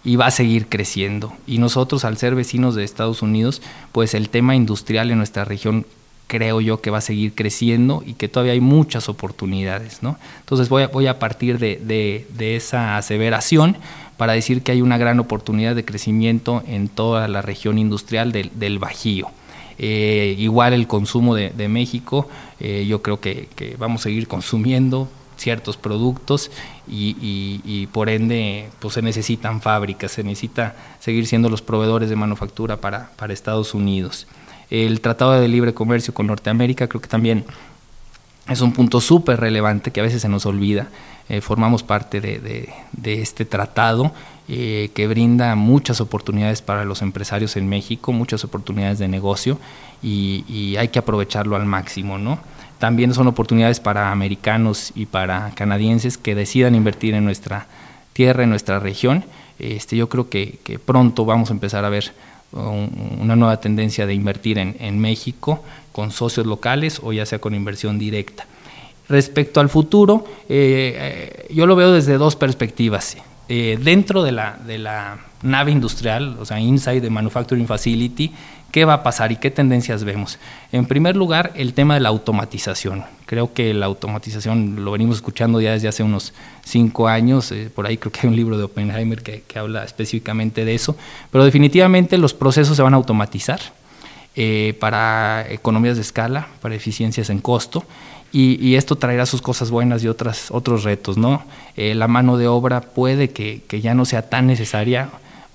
y 0.04 0.16
va 0.16 0.28
a 0.28 0.32
seguir 0.32 0.68
creciendo. 0.68 1.34
Y 1.46 1.58
nosotros, 1.58 2.06
al 2.06 2.18
ser 2.18 2.34
vecinos 2.34 2.76
de 2.76 2.84
Estados 2.84 3.22
Unidos, 3.22 3.62
pues 3.92 4.14
el 4.14 4.30
tema 4.30 4.56
industrial 4.56 5.12
en 5.12 5.18
nuestra 5.18 5.44
región 5.44 5.86
creo 6.28 6.62
yo 6.62 6.82
que 6.82 6.90
va 6.92 7.00
a 7.00 7.02
seguir 7.02 7.34
creciendo 7.34 8.04
y 8.06 8.14
que 8.14 8.28
todavía 8.28 8.54
hay 8.54 8.62
muchas 8.62 9.10
oportunidades. 9.10 10.04
¿no? 10.04 10.18
Entonces 10.40 10.70
voy 10.70 10.84
a, 10.84 10.88
voy 10.88 11.08
a 11.08 11.20
partir 11.20 11.58
de, 11.58 12.26
esa 12.40 12.98
aseveración 12.98 13.78
para 14.18 14.34
decir 14.34 14.62
que 14.62 14.72
hay 14.72 14.82
una 14.82 14.98
gran 14.98 15.20
oportunidad 15.20 15.76
de 15.76 15.86
crecimiento 15.86 16.64
en 16.68 16.90
toda 16.90 17.28
la 17.28 17.42
región 17.42 17.78
industrial 17.80 18.32
del, 18.32 18.80
Bajío. 18.80 19.30
Eh, 19.80 20.36
igual 20.38 20.74
el 20.74 20.88
consumo 20.88 21.36
de, 21.36 21.68
México, 21.68 22.28
eh, 22.60 22.86
yo 22.88 23.02
creo 23.02 23.20
que, 23.20 23.48
vamos 23.78 24.02
a 24.02 24.04
seguir 24.04 24.28
consumiendo 24.28 25.08
ciertos 25.38 25.78
productos 25.78 26.52
y, 26.88 27.88
por 27.92 28.10
ende 28.10 28.70
pues 28.80 28.96
se 28.96 29.02
necesitan 29.02 29.62
fábricas, 29.62 30.12
se 30.12 30.24
necesita 30.24 30.76
seguir 31.00 31.28
siendo 31.28 31.50
los 31.50 31.62
proveedores 31.62 32.10
de 32.10 32.16
manufactura 32.16 32.78
para, 32.78 33.12
Estados 33.30 33.74
Unidos. 33.74 34.28
El 34.70 35.00
Tratado 35.00 35.40
de 35.40 35.48
Libre 35.48 35.74
Comercio 35.74 36.14
con 36.14 36.28
Norteamérica 36.28 36.88
creo 36.88 37.02
que 37.02 37.08
también 37.08 37.46
es 38.50 38.62
un 38.62 38.74
punto 38.74 39.00
súper 39.02 39.40
relevante 39.40 39.92
que 39.92 40.00
a 40.00 40.04
veces 40.04 40.22
se 40.22 40.30
nos 40.30 40.46
olvida. 40.46 40.88
Eh, 41.30 41.42
formamos 41.42 41.84
parte 41.84 42.22
de, 42.22 42.74
este 43.04 43.44
tratado 43.44 44.14
eh, 44.48 44.92
que 44.94 45.08
brinda 45.08 45.56
muchas 45.56 46.00
oportunidades 46.00 46.62
para 46.62 46.86
los 46.86 47.02
empresarios 47.02 47.58
en 47.58 47.68
México, 47.68 48.14
muchas 48.14 48.46
oportunidades 48.46 48.98
de 48.98 49.10
negocio 49.10 49.60
y, 50.02 50.76
hay 50.78 50.88
que 50.88 51.00
aprovecharlo 51.00 51.56
al 51.56 51.66
máximo. 51.66 52.18
¿no? 52.18 52.40
También 52.80 53.14
son 53.14 53.28
oportunidades 53.28 53.80
para 53.80 54.12
americanos 54.12 54.92
y 54.96 55.06
para 55.06 55.52
canadienses 55.56 56.18
que 56.18 56.36
decidan 56.36 56.76
invertir 56.76 57.14
en 57.14 57.26
nuestra 57.26 57.68
tierra, 58.14 58.44
en 58.44 58.50
nuestra 58.50 58.80
región. 58.80 59.26
Este, 59.60 59.98
yo 59.98 60.10
creo 60.10 60.30
que 60.30 60.80
pronto 60.86 61.26
vamos 61.26 61.50
a 61.50 61.54
empezar 61.54 61.86
a 61.86 61.90
ver 61.90 62.14
una 62.52 63.36
nueva 63.36 63.60
tendencia 63.60 64.06
de 64.06 64.14
invertir 64.14 64.58
en, 64.58 65.00
México 65.00 65.64
con 65.92 66.12
socios 66.12 66.46
locales 66.46 67.00
o 67.04 67.12
ya 67.12 67.26
sea 67.26 67.40
con 67.40 67.54
inversión 67.54 68.00
directa. 68.00 68.46
Respecto 69.10 69.60
al 69.60 69.70
futuro, 69.70 70.26
eh, 70.50 71.46
eh, 71.50 71.54
yo 71.54 71.66
lo 71.66 71.76
veo 71.76 71.92
desde 71.92 72.18
dos 72.18 72.36
perspectivas. 72.36 73.18
Eh, 73.50 73.80
dentro 73.82 74.24
de 74.24 74.34
la, 74.34 74.58
de 74.66 74.78
la 74.78 75.20
nave 75.42 75.72
industrial, 75.72 76.38
o 76.40 76.46
sea, 76.46 76.60
inside 76.60 77.02
the 77.02 77.10
manufacturing 77.10 77.66
facility, 77.66 78.34
¿qué 78.72 78.86
va 78.86 78.94
a 78.94 79.04
pasar 79.04 79.32
y 79.32 79.38
qué 79.38 79.52
tendencias 79.52 80.04
vemos? 80.04 80.40
En 80.72 80.86
primer 80.86 81.16
lugar, 81.16 81.52
el 81.56 81.74
tema 81.74 81.96
de 81.96 82.00
la 82.00 82.10
automatización. 82.10 83.06
Creo 83.26 83.54
que 83.54 83.74
la 83.74 83.86
automatización 83.86 84.84
lo 84.84 84.92
venimos 84.92 85.18
escuchando 85.18 85.60
ya 85.62 85.72
desde 85.72 85.88
hace 85.88 86.04
unos 86.04 86.34
cinco 86.64 87.08
años, 87.08 87.52
eh, 87.52 87.70
por 87.74 87.86
ahí 87.86 87.98
creo 87.98 88.12
que 88.12 88.22
hay 88.24 88.30
un 88.30 88.36
libro 88.36 88.58
de 88.58 88.64
Oppenheimer 88.64 89.22
que, 89.22 89.44
habla 89.58 89.84
específicamente 89.84 90.66
de 90.66 90.76
eso, 90.76 90.96
pero 91.32 91.44
definitivamente 91.44 92.18
los 92.18 92.34
procesos 92.34 92.78
se 92.78 92.84
van 92.84 92.94
a 92.94 92.98
automatizar 92.98 93.60
eh, 94.36 94.76
para 94.80 95.46
economías 95.50 95.96
de 95.96 96.04
escala, 96.04 96.48
para 96.62 96.76
eficiencias 96.76 97.30
en 97.30 97.40
costo. 97.40 97.86
Y, 98.34 98.76
esto 98.76 98.98
traerá 98.98 99.26
sus 99.26 99.42
cosas 99.42 99.72
buenas 99.72 100.04
y 100.04 100.08
otras, 100.10 100.52
otros 100.52 100.84
retos, 100.84 101.18
¿no? 101.18 101.44
Eh, 101.76 101.96
la 101.96 102.08
mano 102.08 102.38
de 102.38 102.48
obra 102.48 102.82
puede 102.82 103.30
que, 103.30 103.64
que 103.68 103.82
ya 103.82 103.96
no 103.96 104.06
sea 104.06 104.30
tan 104.30 104.46
necesaria 104.46 105.10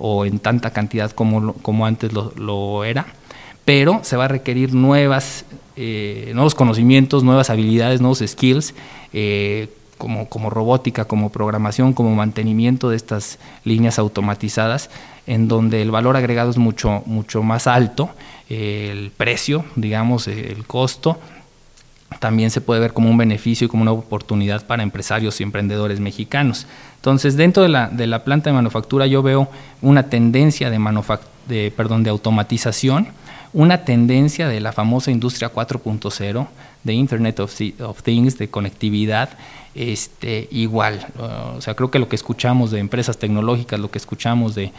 o 0.05 0.27
en 0.27 0.41
tanta 0.41 0.71
cantidad 0.71 1.13
como, 1.13 1.53
como 1.53 1.87
antes 1.87 2.13
lo, 2.13 2.83
era, 2.83 3.07
pero 3.65 4.01
se 4.03 4.17
va 4.17 4.25
a 4.25 4.29
requerir 4.29 4.75
nuevas, 4.75 5.45
eh, 5.77 6.33
nuevos 6.35 6.57
conocimientos, 6.57 7.23
nuevas 7.23 7.51
habilidades, 7.51 8.01
nuevos 8.01 8.19
skills, 8.27 8.75
eh, 9.13 9.69
como, 9.99 10.29
como 10.29 10.51
robótica, 10.51 11.05
como 11.05 11.31
programación, 11.31 11.93
como 11.93 12.17
mantenimiento 12.17 12.91
de 12.91 12.97
estas 12.97 13.39
líneas 13.63 14.01
automatizadas, 14.01 14.91
en 15.29 15.47
donde 15.47 15.83
el 15.83 15.93
valor 15.93 16.17
agregado 16.17 16.51
es 16.51 16.59
mucho, 16.59 17.05
mucho 17.07 17.45
más 17.45 17.69
alto, 17.69 18.11
el 18.49 19.13
precio, 19.17 19.65
digamos, 19.77 20.27
el 20.27 20.67
costo, 20.67 21.21
también 22.19 22.51
se 22.51 22.61
puede 22.61 22.81
ver 22.81 22.93
como 22.93 23.11
un 23.11 23.17
beneficio 23.17 23.67
y 23.67 23.69
como 23.69 23.83
una 23.83 23.93
oportunidad 23.93 24.67
para 24.67 24.83
empresarios 24.83 25.41
y 25.41 25.43
emprendedores 25.43 26.01
mexicanos. 26.01 26.67
Entonces, 26.97 27.37
dentro 27.37 27.63
de 27.63 27.69
la, 27.69 27.89
de 27.89 28.07
la 28.07 28.25
planta 28.25 28.51
de 28.51 28.55
manufactura 28.55 29.07
yo 29.07 29.23
veo 29.23 29.49
una 29.81 30.05
tendencia 30.05 30.71
de, 30.71 31.73
perdón, 31.77 32.03
de 32.03 32.11
automatización, 32.11 33.09
una 33.53 33.85
tendencia 33.85 34.49
de 34.49 34.61
la 34.61 34.73
famosa 34.73 35.11
industria 35.11 35.53
4.0, 35.53 36.47
de 36.85 36.93
Internet 36.93 37.41
of, 37.41 38.03
Things, 38.03 38.39
de 38.39 38.49
conectividad, 38.49 39.31
este, 39.75 40.49
igual. 40.51 41.07
o 41.57 41.61
sea, 41.61 41.75
creo 41.75 41.91
que 41.91 41.99
lo 41.99 42.09
que 42.09 42.17
escuchamos 42.17 42.71
de 42.71 42.79
empresas 42.79 43.19
tecnológicas, 43.19 43.81
lo 43.81 43.91
que 43.91 43.99
escuchamos 43.99 44.55
de, 44.55 44.73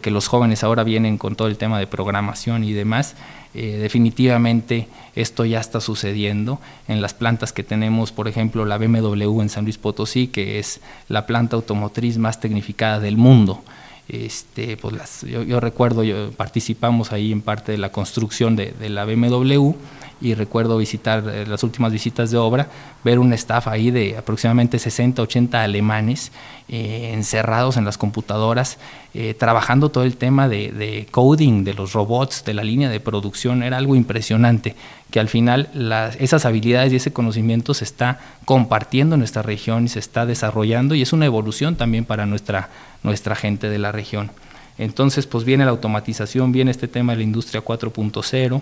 que 0.00 0.10
los 0.10 0.28
jóvenes 0.28 0.64
ahora 0.64 0.84
vienen 0.84 1.18
con 1.18 1.36
todo 1.36 1.48
el 1.48 1.56
tema 1.56 1.78
de 1.78 1.86
programación 1.86 2.64
y 2.64 2.72
demás, 2.72 3.14
eh, 3.54 3.78
definitivamente 3.80 4.88
esto 5.14 5.44
ya 5.44 5.60
está 5.60 5.80
sucediendo 5.80 6.60
en 6.88 7.00
las 7.00 7.14
plantas 7.14 7.52
que 7.52 7.62
tenemos, 7.62 8.12
por 8.12 8.28
ejemplo, 8.28 8.64
la 8.64 8.78
BMW 8.78 9.40
en 9.40 9.48
San 9.48 9.64
Luis 9.64 9.78
Potosí, 9.78 10.28
que 10.28 10.58
es 10.58 10.80
la 11.08 11.26
planta 11.26 11.56
automotriz 11.56 12.18
más 12.18 12.38
tecnificada 12.40 13.00
del 13.00 13.16
mundo. 13.16 13.62
Este, 14.08 14.76
pues 14.76 15.22
yo, 15.22 15.58
recuerdo, 15.58 16.04
yo, 16.04 16.30
participamos 16.30 17.10
ahí 17.10 17.32
en 17.32 17.42
parte 17.42 17.72
de 17.72 17.78
la 17.78 17.90
construcción 17.90 18.54
de, 18.54 18.72
la 18.88 19.04
BMW 19.04 19.72
y 20.20 20.34
recuerdo 20.34 20.78
visitar 20.78 21.22
eh, 21.28 21.46
las 21.46 21.62
últimas 21.62 21.92
visitas 21.92 22.30
de 22.30 22.38
obra, 22.38 22.68
ver 23.04 23.18
un 23.18 23.32
staff 23.34 23.68
ahí 23.68 23.90
de 23.90 24.16
aproximadamente 24.16 24.78
60, 24.78 25.22
80 25.22 25.62
alemanes 25.62 26.32
eh, 26.68 27.12
encerrados 27.14 27.76
en 27.76 27.84
las 27.84 27.98
computadoras, 27.98 28.78
eh, 29.14 29.34
trabajando 29.34 29.90
todo 29.90 30.04
el 30.04 30.16
tema 30.16 30.48
de, 30.48 31.06
coding 31.10 31.64
de 31.64 31.74
los 31.74 31.92
robots, 31.92 32.44
de 32.44 32.54
la 32.54 32.64
línea 32.64 32.88
de 32.88 33.00
producción, 33.00 33.62
era 33.62 33.76
algo 33.76 33.94
impresionante, 33.94 34.74
que 35.10 35.20
al 35.20 35.28
final 35.28 35.70
esas 36.18 36.44
habilidades 36.44 36.92
y 36.92 36.96
ese 36.96 37.12
conocimiento 37.12 37.74
se 37.74 37.84
está 37.84 38.20
compartiendo 38.44 39.14
en 39.14 39.20
nuestra 39.20 39.42
región 39.42 39.84
y 39.84 39.88
se 39.88 40.00
está 40.00 40.26
desarrollando 40.26 40.94
y 40.94 41.02
es 41.02 41.12
una 41.12 41.26
evolución 41.26 41.76
también 41.76 42.04
para 42.04 42.26
nuestra 42.26 42.68
nuestra 43.06 43.36
gente 43.36 43.70
de 43.70 43.78
la 43.78 43.92
región. 43.92 44.30
Entonces, 44.78 45.26
pues 45.26 45.44
viene 45.44 45.64
la 45.64 45.70
automatización, 45.70 46.52
viene 46.52 46.70
este 46.70 46.88
tema 46.88 47.12
de 47.12 47.18
la 47.18 47.24
industria 47.24 47.64
4.0. 47.64 48.60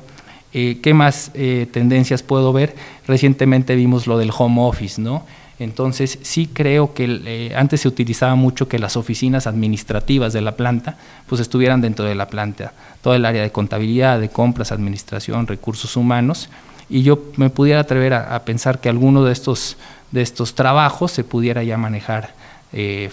Eh, 0.57 0.79
¿Qué 0.81 0.95
más 0.95 1.33
eh, 1.35 1.67
tendencias 1.73 2.23
puedo 2.23 2.53
ver? 2.53 2.77
Recientemente 3.09 3.75
vimos 3.75 4.07
lo 4.07 4.17
del 4.17 4.31
home 4.37 4.63
office, 4.63 5.03
¿no? 5.03 5.27
Entonces, 5.59 6.21
sí 6.23 6.49
creo 6.53 6.95
que 6.95 7.23
eh, 7.27 7.53
antes 7.57 7.81
se 7.81 7.89
utilizaba 7.89 8.37
mucho 8.37 8.69
que 8.69 8.79
las 8.79 8.97
oficinas 8.97 9.49
administrativas 9.49 10.33
de 10.33 10.41
la 10.41 10.53
planta 10.53 10.97
pues 11.27 11.41
estuvieran 11.41 11.81
dentro 11.81 12.05
de 12.05 12.15
la 12.15 12.29
planta, 12.29 12.73
todo 13.03 13.15
el 13.15 13.25
área 13.25 13.43
de 13.43 13.51
contabilidad, 13.51 14.21
de 14.21 14.29
compras, 14.29 14.71
administración, 14.71 15.49
recursos 15.49 15.97
humanos, 15.97 16.51
y 16.89 17.03
yo 17.03 17.21
me 17.37 17.51
pudiera 17.51 17.81
atrever 17.81 18.15
a, 18.15 18.45
pensar 18.45 18.81
que 18.81 18.89
alguno 18.89 19.25
de 19.25 19.33
estos, 19.33 19.77
de 20.13 20.23
estos 20.23 20.55
trabajos 20.55 21.11
se 21.11 21.25
pudiera 21.25 21.63
ya 21.63 21.79
manejar 21.79 22.35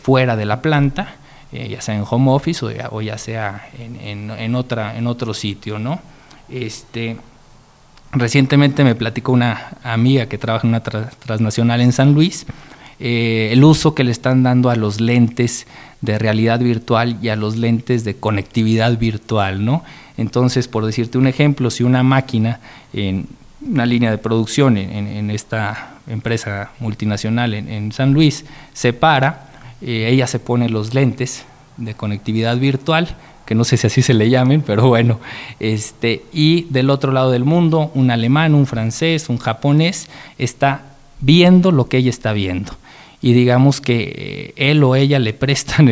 fuera 0.02 0.36
de 0.36 0.46
la 0.46 0.62
planta 0.62 1.16
ya 1.52 1.80
sea 1.80 1.96
en 1.96 2.04
home 2.10 2.32
office 2.32 2.66
o 2.66 3.02
ya, 3.02 3.18
sea 3.18 3.70
en, 3.78 4.56
otra, 4.56 4.98
en 4.98 5.08
otro 5.08 5.34
sitio, 5.34 5.80
¿no? 5.80 6.02
Este, 6.50 7.16
recientemente 8.12 8.84
me 8.84 8.96
platicó 8.96 9.32
una 9.32 9.78
amiga 9.84 10.28
que 10.28 10.38
trabaja 10.38 10.68
en 10.68 10.74
una 10.74 10.84
transnacional 10.84 11.82
en 11.82 11.92
San 11.92 12.14
Luis, 12.14 12.46
eh, 13.00 13.50
el 13.52 13.64
uso 13.64 13.96
que 13.96 14.04
le 14.04 14.12
están 14.12 14.44
dando 14.44 14.70
a 14.70 14.76
los 14.76 15.02
lentes 15.02 15.66
de 16.02 16.20
realidad 16.20 16.60
virtual 16.60 17.18
y 17.22 17.30
a 17.30 17.36
los 17.36 17.58
lentes 17.58 18.04
de 18.04 18.16
conectividad 18.16 18.98
virtual, 18.98 19.66
¿no? 19.66 19.84
Entonces, 20.18 20.68
por 20.68 20.86
decirte 20.86 21.18
un 21.18 21.28
ejemplo, 21.28 21.72
si 21.72 21.84
una 21.84 22.04
máquina 22.04 22.60
en 22.94 23.28
una 23.68 23.86
línea 23.86 24.12
de 24.12 24.18
producción 24.18 24.78
en, 24.78 25.30
esta 25.30 25.96
empresa 26.08 26.72
multinacional 26.80 27.54
en, 27.54 27.92
San 27.92 28.14
Luis 28.14 28.46
se 28.74 28.92
para, 28.92 29.50
eh, 29.82 30.10
ella 30.12 30.26
se 30.26 30.40
pone 30.40 30.68
los 30.68 30.94
lentes 30.94 31.46
de 31.78 31.94
conectividad 31.94 32.58
virtual, 32.58 33.16
que 33.52 33.56
no 33.56 33.66
sé 33.66 33.76
si 33.76 33.86
así 33.86 34.02
se 34.02 34.14
le 34.14 34.30
llamen, 34.30 34.62
pero 34.62 34.88
bueno, 34.88 35.20
este, 35.60 36.24
y 36.32 36.68
del 36.70 36.90
otro 36.90 37.12
lado 37.12 37.32
del 37.32 37.44
mundo, 37.44 37.92
un 37.96 38.10
alemán, 38.10 38.56
un 38.56 38.66
francés, 38.66 39.28
un 39.28 39.40
japonés, 39.40 40.08
está 40.38 40.84
viendo 41.20 41.74
lo 41.74 41.90
que 41.90 41.98
ella 41.98 42.10
está 42.10 42.32
viendo. 42.32 42.72
Y 43.22 43.34
digamos 43.34 43.82
que 43.82 44.54
eh, 44.56 44.72
él 44.72 44.82
o 44.86 44.96
ella 44.96 45.20
le 45.20 45.34
prestan 45.34 45.90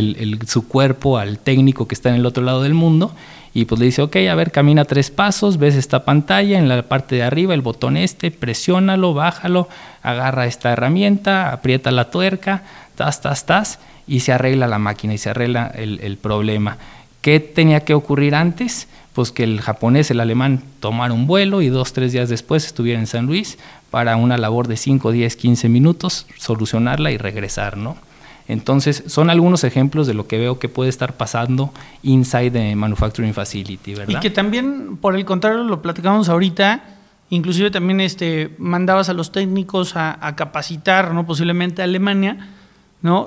su 0.48 0.70
cuerpo 0.70 1.18
al 1.18 1.38
técnico 1.38 1.86
que 1.86 1.96
está 1.96 2.08
en 2.08 2.16
el 2.16 2.26
otro 2.26 2.46
lado 2.46 2.64
del 2.64 2.76
mundo 2.76 3.14
y 3.54 3.66
pues 3.66 3.78
le 3.78 3.88
dice, 3.88 4.04
ok, 4.04 4.16
a 4.32 4.36
ver, 4.36 4.54
camina 4.54 4.86
tres 4.86 5.12
pasos, 5.12 5.58
ves 5.58 5.76
esta 5.76 6.06
pantalla, 6.06 6.60
en 6.60 6.70
la 6.70 6.84
parte 6.84 7.16
de 7.16 7.24
arriba 7.24 7.54
el 7.54 7.62
botón 7.62 7.98
este, 7.98 8.32
presiónalo, 8.32 9.14
bájalo, 9.14 9.68
agarra 10.02 10.46
esta 10.46 10.72
herramienta, 10.72 11.52
aprieta 11.52 11.92
la 11.92 12.10
tuerca, 12.10 12.64
tas, 12.96 13.22
tas, 13.22 13.46
tas, 13.46 13.80
y 14.10 14.22
se 14.22 14.34
arregla 14.34 14.68
la 14.68 14.80
máquina 14.80 15.14
y 15.14 15.20
se 15.20 15.30
arregla 15.30 15.68
el, 15.68 16.18
problema. 16.18 16.78
¿Qué 17.22 17.40
tenía 17.40 17.82
que 17.82 17.94
ocurrir 17.94 18.36
antes? 18.36 18.88
Pues 19.14 19.32
que 19.32 19.44
el 19.44 19.60
japonés, 19.60 20.10
el 20.12 20.20
alemán 20.20 20.64
tomara 20.80 21.14
un 21.14 21.28
vuelo 21.28 21.62
y 21.62 21.68
dos, 21.68 21.92
tres 21.94 22.14
días 22.14 22.30
después 22.30 22.66
estuviera 22.66 23.00
en 23.00 23.08
San 23.08 23.26
Luis 23.26 23.58
para 23.90 24.16
una 24.16 24.38
labor 24.38 24.68
de 24.68 24.78
5, 24.78 25.12
10, 25.12 25.36
15 25.36 25.70
minutos, 25.70 26.28
solucionarla 26.38 27.12
y 27.12 27.18
regresar, 27.18 27.76
¿no? 27.76 27.98
Entonces, 28.48 29.04
son 29.08 29.30
algunos 29.30 29.64
ejemplos 29.64 30.08
de 30.08 30.16
lo 30.16 30.28
que 30.28 30.40
veo 30.40 30.58
que 30.58 30.70
puede 30.70 30.90
estar 30.90 31.14
pasando 31.14 31.72
inside 32.02 32.52
the 32.52 32.76
manufacturing 32.76 33.34
facility, 33.34 33.94
¿verdad? 33.94 34.18
Y 34.18 34.20
que 34.22 34.32
también, 34.32 34.98
por 34.98 35.16
el 35.16 35.24
contrario, 35.24 35.64
lo 35.64 35.84
platicamos 35.84 36.30
ahorita, 36.30 36.84
inclusive 37.30 37.70
también 37.70 38.02
este, 38.02 38.56
mandabas 38.58 39.10
a 39.10 39.14
los 39.14 39.32
técnicos 39.32 39.96
a, 39.96 40.26
a 40.26 40.36
capacitar, 40.36 41.14
¿no? 41.14 41.28
Posiblemente 41.28 41.84
a 41.84 41.86
Alemania, 41.86 42.50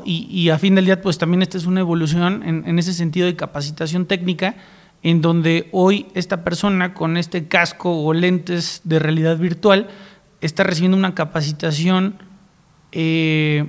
Y, 0.04 0.50
a 0.50 0.58
fin 0.58 0.74
del 0.74 0.84
día, 0.84 1.00
pues 1.00 1.16
también 1.16 1.40
esta 1.40 1.56
es 1.56 1.64
una 1.64 1.80
evolución 1.80 2.42
en, 2.44 2.78
ese 2.78 2.92
sentido 2.92 3.26
de 3.26 3.36
capacitación 3.36 4.04
técnica, 4.04 4.56
en 5.02 5.22
donde 5.22 5.68
hoy 5.72 6.06
esta 6.14 6.44
persona 6.44 6.92
con 6.92 7.16
este 7.16 7.48
casco 7.48 8.04
o 8.04 8.12
lentes 8.12 8.82
de 8.84 8.98
realidad 8.98 9.38
virtual 9.38 9.88
está 10.40 10.62
recibiendo 10.62 10.96
una 10.96 11.14
capacitación 11.14 12.16
eh, 12.92 13.66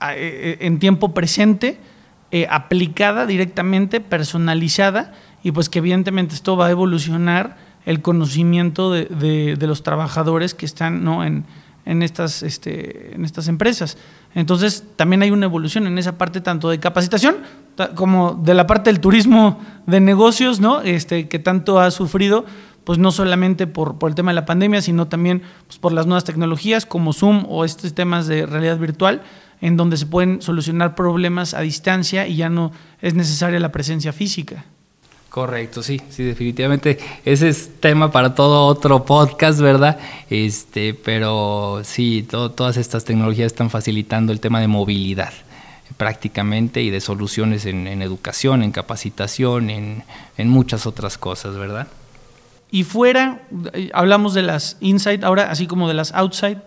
eh, 0.00 0.56
en 0.60 0.78
tiempo 0.80 1.14
presente, 1.14 1.78
eh, 2.32 2.46
aplicada 2.50 3.24
directamente, 3.24 4.00
personalizada, 4.00 5.12
y 5.44 5.52
pues 5.52 5.68
que 5.68 5.78
evidentemente 5.78 6.34
esto 6.34 6.56
va 6.56 6.66
a 6.66 6.70
evolucionar 6.70 7.56
el 7.86 8.02
conocimiento 8.02 8.90
de, 8.90 9.56
los 9.60 9.82
trabajadores 9.82 10.54
que 10.54 10.66
están 10.66 11.06
este, 11.86 13.14
en 13.14 13.24
estas 13.24 13.48
empresas. 13.48 13.98
Entonces, 14.34 14.84
también 14.96 15.22
hay 15.22 15.30
una 15.30 15.46
evolución 15.46 15.86
en 15.86 15.96
esa 15.98 16.18
parte 16.18 16.40
tanto 16.40 16.68
de 16.68 16.80
capacitación 16.80 17.36
como 17.94 18.34
de 18.34 18.54
la 18.54 18.66
parte 18.66 18.90
del 18.90 19.00
turismo 19.00 19.60
de 19.86 20.00
negocios, 20.00 20.60
¿no? 20.60 20.80
Este, 20.80 21.28
que 21.28 21.38
tanto 21.38 21.80
ha 21.80 21.90
sufrido, 21.90 22.44
pues 22.84 22.98
no 22.98 23.10
solamente 23.12 23.66
por, 23.66 23.96
el 24.06 24.14
tema 24.14 24.30
de 24.30 24.36
la 24.36 24.46
pandemia, 24.46 24.82
sino 24.82 25.08
también 25.08 25.42
pues, 25.66 25.78
por 25.78 25.92
las 25.92 26.06
nuevas 26.06 26.24
tecnologías 26.24 26.86
como 26.86 27.12
Zoom 27.12 27.46
o 27.48 27.64
estos 27.64 27.94
temas 27.94 28.26
de 28.26 28.46
realidad 28.46 28.78
virtual, 28.78 29.22
en 29.60 29.76
donde 29.76 29.96
se 29.96 30.06
pueden 30.06 30.42
solucionar 30.42 30.94
problemas 30.94 31.54
a 31.54 31.60
distancia 31.60 32.26
y 32.26 32.36
ya 32.36 32.48
no 32.48 32.72
es 33.00 33.14
necesaria 33.14 33.58
la 33.60 33.72
presencia 33.72 34.12
física. 34.12 34.64
Correcto, 35.34 35.82
sí, 35.82 36.00
sí, 36.10 36.22
definitivamente. 36.22 36.96
Ese 37.24 37.48
es 37.48 37.68
tema 37.80 38.12
para 38.12 38.36
todo 38.36 38.66
otro 38.66 39.04
podcast, 39.04 39.58
¿verdad? 39.58 39.98
Este, 40.30 40.94
pero 40.94 41.80
sí, 41.82 42.24
todas 42.30 42.76
estas 42.76 43.04
tecnologías 43.04 43.46
están 43.46 43.68
facilitando 43.68 44.30
el 44.30 44.38
tema 44.38 44.60
de 44.60 44.68
movilidad 44.68 45.32
prácticamente 45.96 46.82
y 46.82 46.90
de 46.90 47.00
soluciones 47.00 47.66
en, 47.66 47.88
educación, 48.00 48.62
en 48.62 48.70
capacitación, 48.70 49.70
en, 49.70 50.04
muchas 50.48 50.86
otras 50.86 51.18
cosas, 51.18 51.56
¿verdad? 51.56 51.88
Y 52.70 52.84
fuera, 52.84 53.42
hablamos 53.92 54.34
de 54.34 54.42
las 54.42 54.76
inside, 54.78 55.24
ahora 55.24 55.50
así 55.50 55.66
como 55.66 55.88
de 55.88 55.94
las 55.94 56.12
outside. 56.12 56.58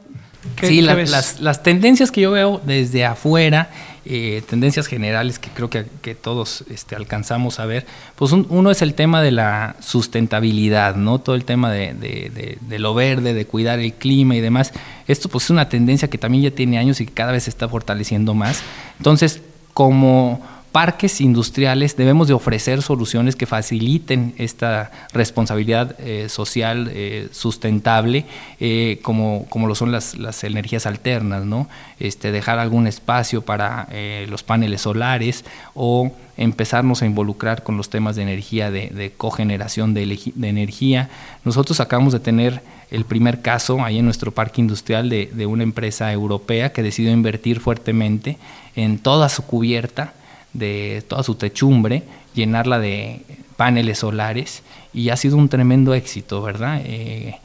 sí, 0.61 0.81
las, 0.81 1.39
las 1.39 1.63
tendencias 1.63 2.11
que 2.11 2.19
yo 2.19 2.31
veo 2.31 2.59
desde 2.65 3.05
afuera 3.05 3.69
eh, 4.09 4.41
tendencias 4.47 4.87
generales 4.87 5.37
que 5.37 5.49
creo 5.49 5.69
que, 5.69 6.15
todos 6.15 6.63
este, 6.69 6.95
alcanzamos 6.95 7.59
a 7.59 7.65
ver, 7.65 7.85
pues 8.15 8.31
uno 8.31 8.71
es 8.71 8.81
el 8.81 8.93
tema 8.93 9.21
de 9.21 9.31
la 9.31 9.75
sustentabilidad, 9.81 10.95
¿no? 10.95 11.19
Todo 11.19 11.35
el 11.35 11.43
tema 11.43 11.69
de, 11.71 12.57
lo 12.69 12.93
verde, 12.93 13.33
de 13.33 13.45
cuidar 13.45 13.79
el 13.79 13.93
clima 13.93 14.35
y 14.35 14.39
demás. 14.39 14.71
Esto 15.07 15.27
pues 15.27 15.45
es 15.45 15.49
una 15.49 15.67
tendencia 15.67 16.09
que 16.09 16.17
también 16.17 16.43
ya 16.43 16.51
tiene 16.51 16.77
años 16.77 17.01
y 17.01 17.05
que 17.05 17.13
cada 17.13 17.33
vez 17.33 17.43
se 17.43 17.49
está 17.49 17.67
fortaleciendo 17.67 18.33
más. 18.33 18.61
Entonces, 18.97 19.41
como 19.73 20.41
parques 20.71 21.21
industriales 21.21 21.97
debemos 21.97 22.27
de 22.27 22.33
ofrecer 22.33 22.81
soluciones 22.81 23.35
que 23.35 23.45
faciliten 23.45 24.33
esta 24.37 24.91
responsabilidad 25.13 25.95
eh, 25.99 26.29
social 26.29 26.91
eh, 26.93 27.29
sustentable, 27.31 28.25
eh, 28.59 28.99
como, 29.01 29.45
como 29.49 29.67
lo 29.67 29.75
son 29.75 29.91
las, 29.91 30.17
las, 30.17 30.43
energías 30.43 30.85
alternas, 30.85 31.45
¿no? 31.45 31.67
Este, 31.99 32.31
dejar 32.31 32.59
algún 32.59 32.87
espacio 32.87 33.41
para 33.41 33.87
los 34.27 34.43
paneles 34.43 34.81
solares 34.81 35.45
o 35.73 36.11
empezarnos 36.37 37.01
a 37.01 37.05
involucrar 37.05 37.63
con 37.63 37.77
los 37.77 37.89
temas 37.89 38.15
de 38.15 38.21
energía, 38.21 38.69
de, 38.69 39.13
cogeneración 39.17 39.93
de, 39.93 40.05
de, 40.35 40.47
energía. 40.47 41.09
Nosotros 41.43 41.79
acabamos 41.79 42.13
de 42.13 42.19
tener 42.19 42.61
el 42.91 43.03
primer 43.05 43.41
caso 43.41 43.83
ahí 43.83 43.97
en 43.97 44.05
nuestro 44.05 44.31
parque 44.31 44.61
industrial 44.61 45.09
de, 45.09 45.31
de 45.33 45.45
una 45.45 45.63
empresa 45.63 46.11
europea 46.13 46.71
que 46.71 46.83
decidió 46.83 47.11
invertir 47.11 47.59
fuertemente 47.59 48.37
en 48.75 48.99
toda 48.99 49.27
su 49.29 49.43
cubierta 49.43 50.13
de 50.57 51.03
toda 51.07 51.23
su 51.23 51.35
techumbre, 51.35 52.03
llenarla 52.33 52.79
de 52.79 53.21
paneles 53.55 53.99
solares 53.99 54.63
y 54.93 55.09
ha 55.09 55.15
sido 55.15 55.37
un 55.37 55.49
tremendo 55.49 55.93
éxito, 55.93 56.41
¿verdad? 56.41 56.81
Eh, 56.83 57.35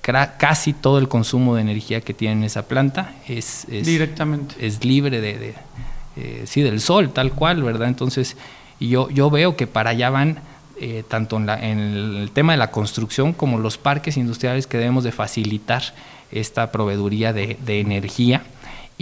casi 0.00 0.72
todo 0.72 0.98
el 0.98 1.08
consumo 1.08 1.54
de 1.54 1.62
energía 1.62 2.00
que 2.00 2.14
tiene 2.14 2.46
esa 2.46 2.66
planta 2.66 3.14
es, 3.28 3.66
directamente. 3.68 4.54
es 4.64 4.84
libre 4.84 5.20
de, 5.20 5.54
eh, 6.16 6.42
sí 6.44 6.60
del 6.60 6.80
sol 6.80 7.12
tal 7.12 7.32
cual 7.32 7.62
verdad 7.62 7.86
entonces 7.86 8.36
yo 8.80 9.08
yo 9.10 9.30
veo 9.30 9.56
que 9.56 9.68
para 9.68 9.90
allá 9.90 10.10
van 10.10 10.40
eh, 10.80 11.04
tanto 11.06 11.36
en, 11.36 11.48
en, 11.48 11.78
el 12.16 12.32
tema 12.32 12.52
de 12.52 12.58
la 12.58 12.72
construcción 12.72 13.32
como 13.32 13.58
los 13.58 13.78
parques 13.78 14.16
industriales 14.16 14.66
que 14.66 14.76
debemos 14.76 15.04
de 15.04 15.12
facilitar 15.12 15.84
esta 16.32 16.72
proveeduría 16.72 17.32
de, 17.32 17.56
energía 17.66 18.42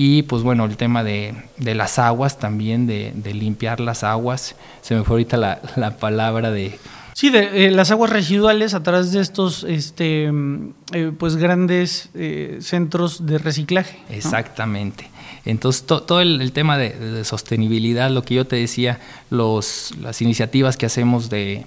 y 0.03 0.23
pues 0.23 0.43
bueno 0.43 0.65
el 0.65 0.79
tema 0.79 1.05
de, 1.05 1.35
las 1.59 1.99
aguas 1.99 2.39
también 2.39 2.87
de, 2.87 3.13
limpiar 3.35 3.81
las 3.81 4.03
aguas 4.03 4.57
se 4.81 4.95
me 4.95 5.05
fue 5.05 5.17
ahorita 5.17 5.37
la, 5.37 5.61
la 5.77 5.99
palabra 5.99 6.51
de 6.51 6.79
Sí, 7.13 7.29
de 7.29 7.67
eh, 7.67 7.71
las 7.71 7.91
aguas 7.91 8.09
residuales 8.09 8.73
a 8.73 8.83
través 8.83 9.13
de 9.13 9.21
estos 9.21 9.65
este, 9.65 10.33
mm, 10.33 10.73
eh, 10.95 11.13
pues 11.19 11.37
grandes 11.37 12.09
eh, 12.15 12.61
centros 12.63 13.27
de 13.27 13.37
reciclaje. 13.37 13.99
Exactamente. 14.09 15.11
Entonces, 15.45 15.85
todo 15.85 16.23
el, 16.23 16.51
tema 16.53 16.79
de, 16.79 17.23
sostenibilidad, 17.25 18.11
lo 18.11 18.23
que 18.23 18.37
yo 18.37 18.47
te 18.47 18.57
decía, 18.57 19.01
los, 19.29 19.93
las 20.01 20.23
iniciativas 20.23 20.79
que 20.79 20.87
hacemos 20.87 21.29
de... 21.29 21.67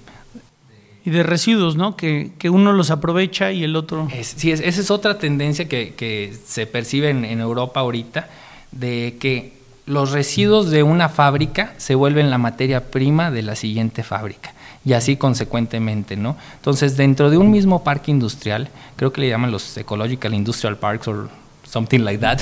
Y 1.04 1.10
de 1.10 1.22
residuos, 1.22 1.76
¿no? 1.76 1.96
Que, 1.96 2.32
uno 2.50 2.72
los 2.72 2.90
aprovecha 2.90 3.52
y 3.52 3.64
el 3.64 3.76
otro... 3.76 4.08
sí, 4.22 4.50
esa 4.52 4.64
es 4.64 4.90
otra 4.90 5.18
tendencia 5.18 5.68
que, 5.68 6.34
se 6.46 6.66
percibe 6.66 7.10
en, 7.10 7.24
en 7.24 7.40
Europa 7.40 7.80
ahorita, 7.80 8.28
de 8.72 9.16
que 9.20 9.52
los 9.86 10.12
residuos 10.12 10.70
de 10.70 10.82
una 10.82 11.08
fábrica 11.08 11.74
se 11.76 11.94
vuelven 11.94 12.30
la 12.30 12.38
materia 12.38 12.90
prima 12.90 13.30
de 13.30 13.42
la 13.42 13.54
siguiente 13.54 14.02
fábrica 14.02 14.54
y 14.84 14.92
así 14.92 15.16
consecuentemente, 15.16 16.16
¿no? 16.16 16.36
Entonces, 16.56 16.96
dentro 16.96 17.30
de 17.30 17.38
un 17.38 17.50
mismo 17.50 17.82
parque 17.84 18.10
industrial, 18.10 18.68
creo 18.96 19.12
que 19.12 19.22
le 19.22 19.28
llaman 19.28 19.50
los 19.50 19.76
Ecological 19.76 20.34
Industrial 20.34 20.76
Parks 20.76 21.08
o 21.08 21.28
something 21.64 22.00
like 22.00 22.20
that, 22.20 22.40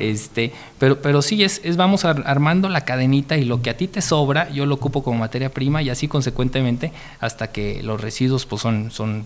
este, 0.00 0.52
pero, 0.78 1.00
pero 1.00 1.22
sí, 1.22 1.42
es, 1.42 1.60
es 1.64 1.76
vamos 1.76 2.04
armando 2.04 2.68
la 2.68 2.82
cadenita 2.82 3.36
y 3.36 3.44
lo 3.44 3.62
que 3.62 3.70
a 3.70 3.76
ti 3.76 3.88
te 3.88 4.02
sobra, 4.02 4.50
yo 4.50 4.66
lo 4.66 4.74
ocupo 4.74 5.02
como 5.02 5.18
materia 5.18 5.50
prima 5.50 5.82
y 5.82 5.90
así 5.90 6.08
consecuentemente 6.08 6.92
hasta 7.20 7.48
que 7.48 7.82
los 7.82 8.00
residuos 8.00 8.46
pues 8.46 8.62
son, 8.62 8.90
son 8.90 9.24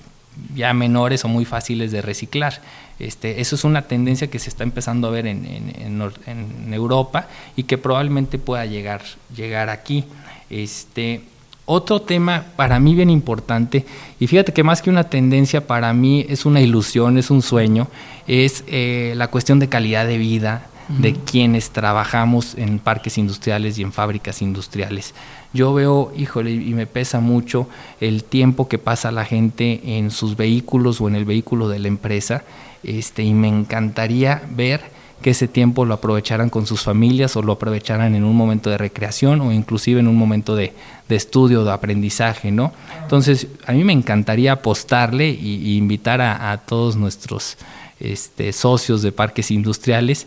ya 0.55 0.73
menores 0.73 1.25
o 1.25 1.29
muy 1.29 1.45
fáciles 1.45 1.93
de 1.93 2.03
reciclar. 2.03 2.61
Este, 2.99 3.41
eso 3.41 3.55
es 3.55 3.65
una 3.65 3.83
tendencia 3.83 4.29
que 4.29 4.39
se 4.39 4.49
está 4.49 4.65
empezando 4.65 5.09
a 5.09 5.11
ver 5.11 5.27
en, 5.27 5.45
en, 5.47 6.13
en, 6.27 6.75
Europa 6.75 7.29
y 7.57 7.65
que 7.65 7.79
probablemente 7.79 8.39
pueda 8.39 8.67
llegar, 8.67 9.03
llegar 9.35 9.69
aquí. 9.69 10.05
Este, 10.51 11.23
otro 11.69 12.01
tema 12.01 12.47
para 12.57 12.81
mí 12.81 12.95
bien 12.95 13.11
importante, 13.11 13.85
y 14.19 14.27
fíjate 14.27 14.55
que 14.55 14.65
más 14.65 14.81
que 14.81 14.89
una 14.89 15.05
tendencia 15.05 15.67
para 15.67 15.93
mí 15.93 16.25
es 16.29 16.47
una 16.47 16.63
ilusión, 16.63 17.19
es 17.19 17.31
un 17.31 17.43
sueño, 17.43 17.89
es 18.27 18.65
eh, 18.67 19.13
la 19.17 19.29
cuestión 19.29 19.59
de 19.59 19.69
calidad 19.69 20.07
de 20.07 20.17
vida 20.17 20.67
de 20.89 21.13
quienes 21.13 21.69
trabajamos 21.71 22.55
en 22.57 22.79
parques 22.79 23.19
industriales 23.19 23.79
y 23.79 23.83
en 23.83 23.93
fábricas 23.93 24.41
industriales. 24.41 25.15
Yo 25.53 25.75
veo, 25.75 26.13
híjole, 26.17 26.51
y 26.51 26.73
me 26.73 26.87
pesa 26.87 27.21
mucho 27.21 27.69
el 28.01 28.25
tiempo 28.25 28.69
que 28.69 28.79
pasa 28.79 29.13
la 29.13 29.27
gente 29.27 29.99
en 29.99 30.11
sus 30.11 30.37
vehículos 30.37 31.03
o 31.03 31.09
en 31.09 31.17
el 31.17 31.27
vehículo 31.27 31.69
de 31.69 31.79
la 31.79 31.89
empresa, 31.89 32.45
este, 32.83 33.23
y 33.23 33.35
me 33.35 33.49
encantaría 33.49 34.43
ver 34.51 34.81
que 35.23 35.31
ese 35.31 35.49
tiempo 35.49 35.85
lo 35.85 35.95
aprovecharan 35.95 36.51
con 36.51 36.67
sus 36.67 36.83
familias 36.83 37.37
o 37.37 37.43
lo 37.43 37.53
aprovecharan 37.53 38.15
en 38.15 38.25
un 38.25 38.37
momento 38.37 38.71
de 38.71 38.79
recreación 38.79 39.41
o 39.41 39.53
inclusive 39.53 40.01
en 40.01 40.09
un 40.09 40.17
momento 40.17 40.55
de, 40.55 40.73
de 41.09 41.17
estudio, 41.17 41.65
de 41.65 41.73
aprendizaje, 41.73 42.51
¿no? 42.51 42.73
Entonces, 43.03 43.49
a 43.67 43.73
mí 43.73 43.83
me 43.85 43.93
encantaría 43.93 44.53
apostarle 44.53 45.29
y, 45.31 45.77
invitar 45.77 46.21
a, 46.21 46.53
a, 46.53 46.59
todos 46.59 46.97
nuestros 46.97 47.57
este, 48.01 48.53
socios 48.53 49.03
de 49.03 49.11
parques 49.11 49.51
industriales 49.51 50.27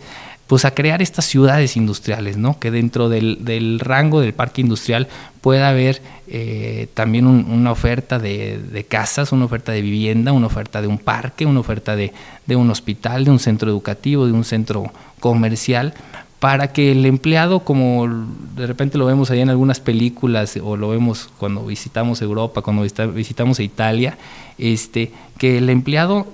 pues 0.52 0.66
a 0.66 0.72
crear 0.72 1.02
estas 1.02 1.24
ciudades 1.24 1.78
industriales, 1.78 2.36
¿no? 2.36 2.60
Que 2.60 2.72
dentro 2.72 3.08
del, 3.08 3.80
rango 3.80 4.20
del 4.20 4.34
parque 4.34 4.60
industrial 4.60 5.08
pueda 5.40 5.70
haber 5.70 6.02
eh, 6.28 6.90
también 6.94 7.26
una 7.26 7.72
oferta 7.72 8.20
de, 8.20 8.86
casas, 8.90 9.32
una 9.32 9.46
oferta 9.46 9.72
de 9.72 9.82
vivienda, 9.82 10.34
una 10.34 10.48
oferta 10.48 10.82
de 10.82 10.90
un 10.90 10.98
parque, 10.98 11.46
una 11.46 11.62
oferta 11.62 11.96
de, 11.96 12.12
un 12.50 12.70
hospital, 12.70 13.24
de 13.24 13.32
un 13.32 13.40
centro 13.40 13.72
educativo, 13.72 14.26
de 14.26 14.34
un 14.34 14.44
centro 14.44 14.92
comercial, 15.22 15.94
para 16.42 16.74
que 16.74 16.92
el 16.92 17.06
empleado, 17.06 17.62
como 17.62 18.10
de 18.54 18.68
repente 18.68 18.98
lo 18.98 19.06
vemos 19.06 19.32
ahí 19.32 19.40
en 19.40 19.50
algunas 19.50 19.80
películas 19.80 20.60
o 20.62 20.76
lo 20.76 20.90
vemos 20.90 21.30
cuando 21.38 21.66
visitamos 21.66 22.22
Europa, 22.22 22.62
cuando 22.62 22.84
visitamos 23.14 23.62
Italia, 23.62 24.18
este, 24.58 25.14
que 25.38 25.60
el 25.60 25.70
empleado 25.70 26.28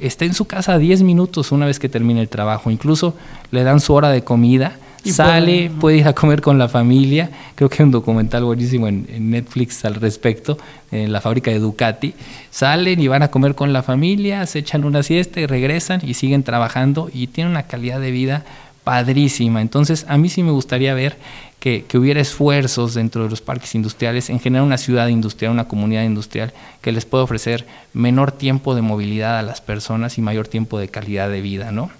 esté 0.00 0.24
en 0.24 0.34
su 0.34 0.46
casa 0.46 0.78
10 0.78 1.02
minutos 1.02 1.52
una 1.52 1.66
vez 1.66 1.78
que 1.78 1.88
termine 1.88 2.20
el 2.20 2.28
trabajo, 2.28 2.70
incluso 2.70 3.14
le 3.50 3.62
dan 3.62 3.80
su 3.80 3.94
hora 3.94 4.10
de 4.10 4.22
comida, 4.22 4.78
sale, 5.04 5.70
puede, 5.80 5.98
ir 5.98 6.08
a 6.08 6.12
comer 6.12 6.42
con 6.42 6.58
la 6.58 6.68
familia, 6.68 7.30
creo 7.54 7.68
que 7.68 7.82
hay 7.82 7.86
un 7.86 7.90
documental 7.90 8.44
buenísimo 8.44 8.86
en, 8.88 9.30
Netflix 9.30 9.84
al 9.84 9.94
respecto, 9.94 10.58
en 10.90 11.12
la 11.12 11.20
fábrica 11.20 11.50
de 11.50 11.58
Ducati, 11.58 12.14
salen 12.50 13.00
y 13.00 13.08
van 13.08 13.22
a 13.22 13.28
comer 13.28 13.54
con 13.54 13.72
la 13.72 13.82
familia, 13.82 14.46
se 14.46 14.60
echan 14.60 14.84
una 14.84 15.02
siesta 15.02 15.40
y 15.40 15.46
regresan 15.46 16.00
y 16.04 16.14
siguen 16.14 16.42
trabajando 16.42 17.10
y 17.12 17.28
tienen 17.28 17.52
una 17.52 17.64
calidad 17.64 18.00
de 18.00 18.10
vida 18.10 18.44
padrísima. 18.84 19.60
Entonces, 19.60 20.06
a 20.08 20.16
mí 20.16 20.28
sí 20.28 20.42
me 20.42 20.50
gustaría 20.50 20.94
ver 20.94 21.16
que, 21.60 21.84
hubiera 21.94 22.20
esfuerzos 22.20 22.94
dentro 22.94 23.24
de 23.24 23.30
los 23.30 23.42
parques 23.42 23.74
industriales 23.74 24.30
en 24.30 24.40
generar 24.40 24.66
una 24.66 24.78
ciudad 24.78 25.08
industrial, 25.08 25.52
una 25.52 25.68
comunidad 25.68 26.04
industrial 26.04 26.52
que 26.80 26.90
les 26.90 27.04
pueda 27.04 27.22
ofrecer 27.22 27.66
menor 27.92 28.32
tiempo 28.32 28.74
de 28.74 28.82
movilidad 28.82 29.38
a 29.38 29.42
las 29.42 29.60
personas 29.60 30.16
y 30.16 30.22
mayor 30.22 30.48
tiempo 30.48 30.78
de 30.78 30.88
calidad 30.88 31.28
de 31.28 31.42
vida, 31.42 31.70
¿no? 31.70 31.90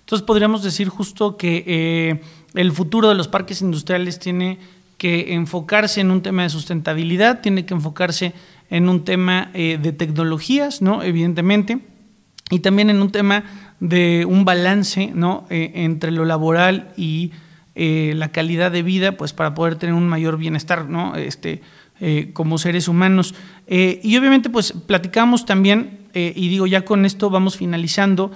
Entonces 0.00 0.24
podríamos 0.24 0.62
decir 0.62 0.88
justo 0.90 1.36
que 1.36 1.64
eh, 1.66 2.20
el 2.54 2.72
futuro 2.72 3.08
de 3.08 3.14
los 3.14 3.28
parques 3.28 3.62
industriales 3.62 4.18
tiene 4.18 4.58
que 4.98 5.34
enfocarse 5.34 6.00
en 6.00 6.10
un 6.10 6.22
tema 6.22 6.42
de 6.42 6.50
sustentabilidad, 6.50 7.40
tiene 7.40 7.64
que 7.64 7.74
enfocarse 7.74 8.34
en 8.68 8.88
un 8.88 9.04
tema 9.04 9.50
eh, 9.54 9.78
de 9.80 9.92
tecnologías, 9.92 10.82
¿no? 10.82 11.02
Evidentemente, 11.02 11.78
y 12.50 12.60
también 12.60 12.90
en 12.90 13.00
un 13.00 13.10
tema 13.10 13.44
de 13.80 14.26
un 14.28 14.44
balance, 14.44 15.10
¿no? 15.14 15.46
Eh, 15.48 15.72
entre 15.74 16.10
lo 16.10 16.24
laboral 16.24 16.92
y 16.96 17.32
eh, 17.78 18.14
la 18.16 18.32
calidad 18.32 18.72
de 18.72 18.82
vida, 18.82 19.18
pues 19.18 19.34
para 19.34 19.52
poder 19.52 19.76
tener 19.76 19.94
un 19.94 20.08
mayor 20.08 20.38
bienestar, 20.38 20.88
¿no? 20.88 21.14
Este, 21.14 21.60
eh, 22.00 22.30
como 22.32 22.56
seres 22.56 22.88
humanos. 22.88 23.34
Eh, 23.66 24.00
y 24.02 24.16
obviamente, 24.16 24.48
pues 24.48 24.72
platicamos 24.72 25.44
también, 25.44 26.06
y 26.14 26.48
digo, 26.48 26.66
ya 26.66 26.86
con 26.86 27.04
esto 27.04 27.28
vamos 27.28 27.58
finalizando, 27.58 28.30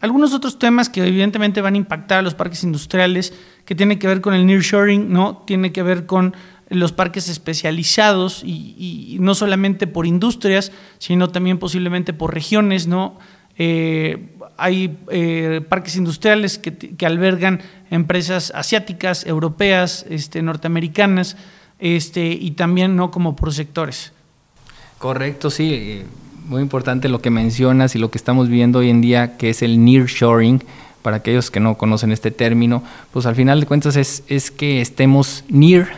algunos 0.00 0.32
otros 0.32 0.58
temas 0.58 0.88
que 0.88 1.06
evidentemente 1.06 1.60
van 1.60 1.74
a 1.74 1.76
impactar 1.76 2.20
a 2.20 2.22
los 2.22 2.32
parques 2.32 2.64
industriales, 2.64 3.34
que 3.66 3.74
tiene 3.74 3.98
que 3.98 4.06
ver 4.06 4.22
con 4.22 4.32
el 4.32 4.46
nearshoring, 4.46 5.12
¿no? 5.12 5.42
Tiene 5.46 5.70
que 5.72 5.82
ver 5.82 6.06
con 6.06 6.34
los 6.70 6.92
parques 6.92 7.28
especializados 7.28 8.42
y, 8.42 9.18
no 9.20 9.34
solamente 9.34 9.86
por 9.86 10.06
industrias, 10.06 10.72
sino 10.96 11.28
también 11.28 11.58
posiblemente 11.58 12.14
por 12.14 12.32
regiones, 12.32 12.86
¿no? 12.86 13.18
Hay 14.56 14.96
eh, 15.10 15.60
parques 15.68 15.96
industriales 15.96 16.58
que, 16.58 17.06
albergan 17.06 17.60
empresas 17.90 18.52
asiáticas, 18.54 19.26
europeas, 19.26 20.06
este, 20.08 20.42
norteamericanas, 20.42 21.36
este, 21.78 22.32
y 22.32 22.52
también 22.52 22.96
no 22.96 23.10
como 23.10 23.36
por 23.36 23.52
sectores. 23.52 24.12
Correcto, 24.98 25.50
sí. 25.50 25.72
Eh, 25.72 26.06
muy 26.46 26.62
importante 26.62 27.08
lo 27.08 27.20
que 27.20 27.30
mencionas 27.30 27.94
y 27.96 27.98
lo 27.98 28.10
que 28.10 28.18
estamos 28.18 28.48
viendo 28.48 28.78
hoy 28.78 28.90
en 28.90 29.00
día, 29.00 29.36
que 29.36 29.50
es 29.50 29.62
el 29.62 29.84
nearshoring, 29.84 30.62
para 31.02 31.18
aquellos 31.18 31.52
que 31.52 31.60
no 31.60 31.78
conocen 31.78 32.10
este 32.10 32.32
término, 32.32 32.82
pues 33.12 33.26
al 33.26 33.36
final 33.36 33.60
de 33.60 33.66
cuentas 33.66 33.94
es, 33.94 34.24
es 34.26 34.50
que 34.50 34.80
estemos 34.80 35.44
near, 35.48 35.88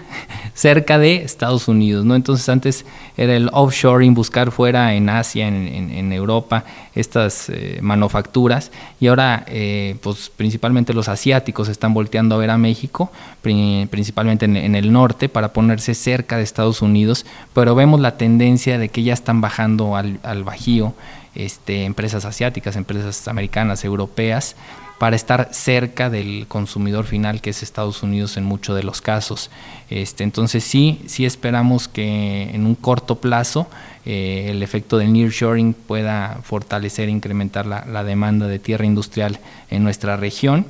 cerca 0.59 0.99
de 0.99 1.23
Estados 1.23 1.69
Unidos, 1.69 2.05
¿no? 2.05 2.17
Entonces 2.17 2.49
antes 2.49 2.85
era 3.17 3.37
el 3.37 3.49
offshoring, 3.53 4.13
buscar 4.13 4.51
fuera 4.51 4.93
en 4.95 5.09
Asia, 5.09 5.47
en, 5.47 6.13
Europa, 6.13 6.65
estas 6.97 7.49
eh, 7.49 7.79
manufacturas, 7.81 8.73
y 8.99 9.07
ahora 9.07 9.45
eh, 9.47 9.95
pues 10.03 10.33
principalmente 10.37 10.95
los 10.95 11.09
asiáticos 11.09 11.69
están 11.69 11.95
volteando 11.95 12.35
a 12.35 12.39
ver 12.39 12.51
a 12.51 12.59
México, 12.59 13.13
principalmente 13.41 14.47
en, 14.47 14.75
el 14.75 14.91
norte, 14.91 15.29
para 15.29 15.53
ponerse 15.53 15.95
cerca 15.95 16.37
de 16.37 16.43
Estados 16.43 16.83
Unidos, 16.83 17.25
pero 17.55 17.77
vemos 17.77 18.01
la 18.01 18.17
tendencia 18.17 18.79
de 18.79 18.89
que 18.89 19.05
ya 19.05 19.13
están 19.13 19.41
bajando 19.41 19.95
al, 19.95 20.19
al 20.25 20.43
Bajío, 20.43 20.93
este, 21.37 21.85
empresas 21.85 22.25
asiáticas, 22.25 22.75
empresas 22.75 23.29
americanas, 23.29 23.85
europeas, 23.85 24.57
para 24.99 25.17
estar 25.17 25.51
cerca 25.53 26.11
del 26.11 26.47
consumidor 26.49 27.05
final 27.05 27.41
que 27.41 27.51
es 27.51 27.63
Estados 27.63 28.03
Unidos 28.03 28.37
en 28.37 28.45
muchos 28.45 28.77
de 28.77 28.83
los 28.83 29.01
casos. 29.01 29.51
Este, 29.91 30.25
entonces 30.25 30.65
sí, 30.65 31.01
sí 31.07 31.25
esperamos 31.25 31.89
que 31.89 32.51
en 32.53 32.67
un 32.67 32.75
corto 32.75 33.17
plazo 33.17 33.69
eh, 34.05 34.49
el 34.51 34.63
efecto 34.63 34.99
del 34.99 35.13
nearshoring 35.13 35.75
pueda 35.75 36.41
fortalecer 36.43 37.09
e 37.09 37.13
incrementar 37.13 37.67
la, 37.67 38.05
demanda 38.05 38.49
de 38.49 38.59
tierra 38.59 38.87
industrial 38.87 39.39
en 39.71 39.85
nuestra 39.85 40.17
región. 40.17 40.67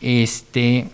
Este, 0.00 0.88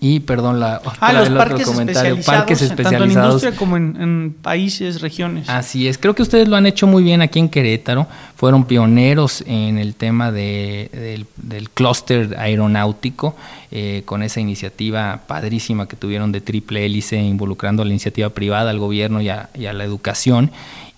y, 0.00 0.20
perdón, 0.20 0.60
la 0.60 0.80
ah, 1.00 1.12
los 1.12 1.28
parques 1.30 1.66
especializados, 1.66 2.24
parques 2.24 2.62
especializados. 2.62 3.00
Tanto 3.00 3.20
en 3.20 3.26
industria 3.26 3.56
como 3.56 3.76
en, 3.76 4.36
países, 4.40 5.00
regiones. 5.00 5.48
Así 5.48 5.88
es, 5.88 5.98
creo 5.98 6.14
que 6.14 6.22
ustedes 6.22 6.46
lo 6.46 6.54
han 6.54 6.66
hecho 6.66 6.86
muy 6.86 7.02
bien 7.02 7.20
aquí 7.20 7.40
en 7.40 7.48
Querétaro. 7.48 8.06
Fueron 8.36 8.64
pioneros 8.64 9.42
en 9.46 9.76
el 9.76 9.96
tema 9.96 10.30
de, 10.30 11.26
del, 11.36 11.70
clúster 11.70 12.36
aeronáutico, 12.38 13.34
eh, 13.72 14.02
con 14.04 14.22
esa 14.22 14.38
iniciativa 14.38 15.22
padrísima 15.26 15.88
que 15.88 15.96
tuvieron 15.96 16.30
de 16.30 16.42
triple 16.42 16.86
hélice, 16.86 17.20
involucrando 17.20 17.82
a 17.82 17.84
la 17.84 17.90
iniciativa 17.90 18.28
privada, 18.28 18.70
al 18.70 18.78
gobierno 18.78 19.20
y 19.20 19.30
a, 19.30 19.48
la 19.54 19.82
educación. 19.82 20.52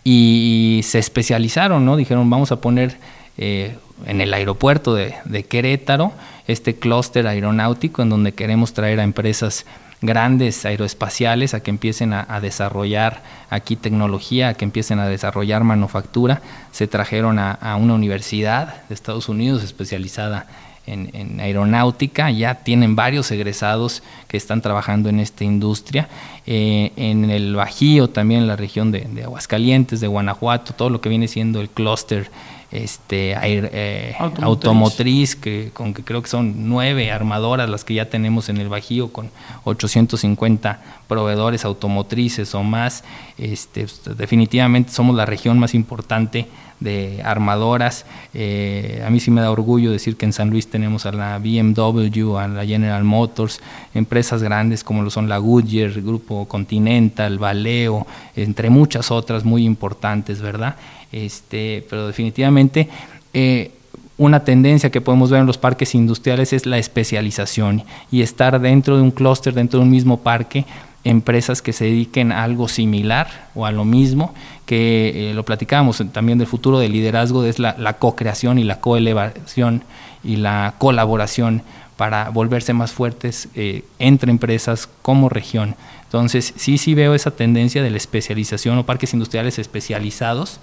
Y, 0.05 0.83
se 0.85 0.99
especializaron, 0.99 1.87
¿no? 1.87 1.97
Dijeron, 1.97 2.29
vamos 2.29 2.53
a 2.53 2.61
poner 2.61 2.99
eh, 3.39 3.77
en 4.07 4.21
el 4.21 4.33
aeropuerto 4.35 4.95
de, 4.95 5.45
Querétaro, 5.49 6.13
este 6.47 6.77
clúster 6.77 7.27
aeronáutico 7.27 8.03
en 8.03 8.11
donde 8.11 8.33
queremos 8.33 8.73
traer 8.73 9.01
a 9.01 9.05
empresas 9.05 9.67
grandes 10.03 10.65
aeroespaciales 10.65 11.53
a 11.53 11.61
que 11.61 11.71
empiecen 11.71 12.13
a, 12.13 12.41
desarrollar 12.41 13.23
aquí 13.51 13.77
tecnología, 13.77 14.49
a 14.49 14.55
que 14.55 14.65
empiecen 14.65 14.99
a 14.99 15.07
desarrollar 15.07 15.65
manufactura. 15.65 16.41
Se 16.73 16.87
trajeron 16.87 17.39
a, 17.39 17.77
una 17.79 17.95
universidad 17.95 18.87
de 18.89 18.95
Estados 18.95 19.29
Unidos 19.29 19.63
especializada 19.63 20.47
en, 20.87 21.39
aeronáutica, 21.39 22.31
ya 22.31 22.57
tienen 22.57 22.97
varios 22.97 23.31
egresados 23.31 24.03
que 24.27 24.37
están 24.37 24.61
trabajando 24.61 25.09
en 25.09 25.21
esta 25.21 25.45
industria. 25.45 26.09
Eh, 26.47 26.93
en 26.97 27.31
el 27.31 27.55
Bajío, 27.55 28.09
también 28.09 28.41
en 28.41 28.47
la 28.49 28.57
región 28.57 28.91
de, 28.91 29.01
de 29.03 29.23
Aguascalientes, 29.23 30.01
de 30.01 30.09
Guanajuato, 30.09 30.73
todo 30.73 30.91
lo 30.91 31.01
que 31.01 31.09
viene 31.09 31.29
siendo 31.29 31.61
el 31.61 31.69
clúster 31.69 32.31
este, 32.71 33.35
eh, 33.43 34.17
automotriz. 34.19 35.37
que, 35.37 35.71
con 35.73 35.95
que 35.95 36.03
creo 36.05 36.23
que 36.23 36.29
son 36.29 36.69
nueve 36.69 37.11
armadoras 37.11 37.69
las 37.69 37.85
que 37.85 37.95
ya 37.95 38.09
tenemos 38.09 38.49
en 38.49 38.59
el 38.59 38.69
Bajío, 38.69 39.13
con 39.13 39.31
850 39.65 40.83
proveedores 41.09 41.65
automotrices 41.65 42.55
o 42.55 42.63
más. 42.63 43.05
Este, 43.39 43.83
pues, 43.83 44.17
definitivamente 44.17 44.93
somos 44.93 45.17
la 45.17 45.27
región 45.27 45.59
más 45.59 45.75
importante 45.75 46.47
de 46.81 47.21
armadoras. 47.25 48.07
Eh, 48.35 49.03
a 49.07 49.11
mí 49.11 49.21
sí 49.21 49.31
me 49.31 49.41
da 49.41 49.51
orgullo 49.51 49.93
decir 49.93 50.17
que 50.17 50.27
en 50.27 50.33
San 50.33 50.51
Luis 50.51 50.67
tenemos 50.67 51.07
a 51.07 51.13
la 51.13 51.39
BMW, 51.39 52.37
a 52.37 52.49
la 52.49 52.67
General 52.67 53.05
Motors, 53.05 53.61
empresas 53.95 54.43
grandes 54.43 54.83
como 54.83 55.03
lo 55.03 55.11
son 55.11 55.29
la 55.29 55.39
Goodyear, 55.39 56.01
Grupo 56.01 56.47
Continental, 56.49 57.39
Valeo, 57.39 58.07
entre 58.35 58.71
muchas 58.71 59.11
otras 59.11 59.45
muy 59.45 59.65
importantes, 59.65 60.41
¿verdad? 60.41 60.77
Este, 61.13 61.85
pero 61.89 62.07
definitivamente 62.07 62.89
eh, 63.33 63.73
una 64.17 64.45
tendencia 64.45 64.91
que 64.91 65.01
podemos 65.01 65.31
ver 65.31 65.41
en 65.41 65.47
los 65.47 65.57
parques 65.57 65.95
industriales 65.95 66.53
es 66.53 66.67
la 66.67 66.77
especialización 66.77 67.85
y 68.11 68.21
estar 68.21 68.61
dentro 68.61 68.97
de 68.97 69.03
un 69.03 69.11
clúster, 69.11 69.55
dentro 69.55 69.81
de 69.81 69.85
un 69.85 69.91
mismo 69.91 70.19
parque, 70.19 70.67
empresas 71.05 71.63
que 71.63 71.73
se 71.73 71.87
dediquen 71.87 72.33
a 72.33 72.45
algo 72.45 72.69
similar 72.69 73.49
o 73.55 73.67
a 73.67 73.73
lo 73.73 73.85
mismo, 73.85 74.35
que 74.67 75.31
eh, 75.31 75.35
lo 75.35 75.45
platicábamos 75.45 76.03
también 76.13 76.39
del 76.39 76.47
futuro 76.47 76.79
del 76.79 76.93
liderazgo, 76.93 77.45
es 77.45 77.59
la, 77.59 77.75
la 77.79 77.95
co-creación 77.95 78.59
y 78.59 78.65
la 78.65 78.81
coelevación 78.81 79.83
y 80.23 80.37
la 80.37 80.75
colaboración 80.79 81.63
para 82.01 82.31
volverse 82.31 82.73
más 82.73 82.93
fuertes 82.93 83.51
eh, 83.55 83.85
entre 83.99 84.31
empresas 84.31 84.89
como 85.03 85.29
región. 85.29 85.75
Entonces, 86.05 86.55
sí, 86.57 86.79
sí 86.79 86.95
veo 86.95 87.15
esa 87.15 87.31
tendencia 87.31 87.83
de 87.83 87.91
la 87.91 87.99
especialización 87.99 88.79
o 88.79 88.87
parques 88.87 89.13
industriales 89.13 89.59
especializados 89.59 90.61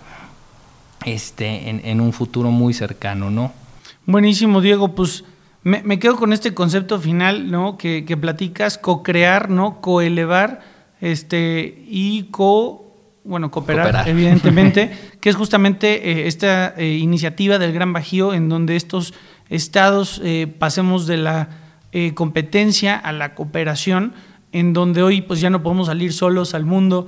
este, 1.05 1.69
en, 1.69 2.01
un 2.01 2.11
futuro 2.11 2.49
muy 2.49 2.73
cercano, 2.73 3.29
¿no? 3.29 3.53
Buenísimo, 4.07 4.61
Diego, 4.61 4.95
pues 4.95 5.25
me, 5.67 5.99
quedo 5.99 6.15
con 6.15 6.31
este 6.31 6.53
concepto 6.53 6.99
final, 6.99 7.51
¿no? 7.51 7.77
Que, 7.77 8.17
platicas, 8.19 8.77
co-crear, 8.77 9.49
¿no? 9.49 9.81
Coelevar, 9.81 10.61
este, 11.01 11.83
y 11.87 12.23
co 12.31 12.85
bueno, 13.25 13.51
cooperar, 13.51 14.07
evidentemente, 14.07 14.97
que 15.19 15.29
es 15.29 15.35
justamente 15.35 16.09
eh, 16.09 16.27
esta 16.27 16.73
eh, 16.77 16.93
iniciativa 16.93 17.59
del 17.59 17.73
Gran 17.73 17.91
Bajío 17.91 18.33
en 18.33 18.47
donde 18.47 18.77
estos 18.77 19.13
estados 19.49 20.21
eh, 20.23 20.47
pasemos 20.47 21.05
de 21.07 21.17
la 21.17 21.49
competencia 22.13 22.95
a 22.95 23.11
la 23.11 23.33
cooperación, 23.33 24.13
en 24.51 24.71
donde 24.71 25.01
hoy 25.01 25.21
pues 25.21 25.41
ya 25.41 25.49
no 25.49 25.63
podemos 25.63 25.87
salir 25.87 26.13
solos 26.13 26.53
al 26.53 26.63
mundo 26.63 27.07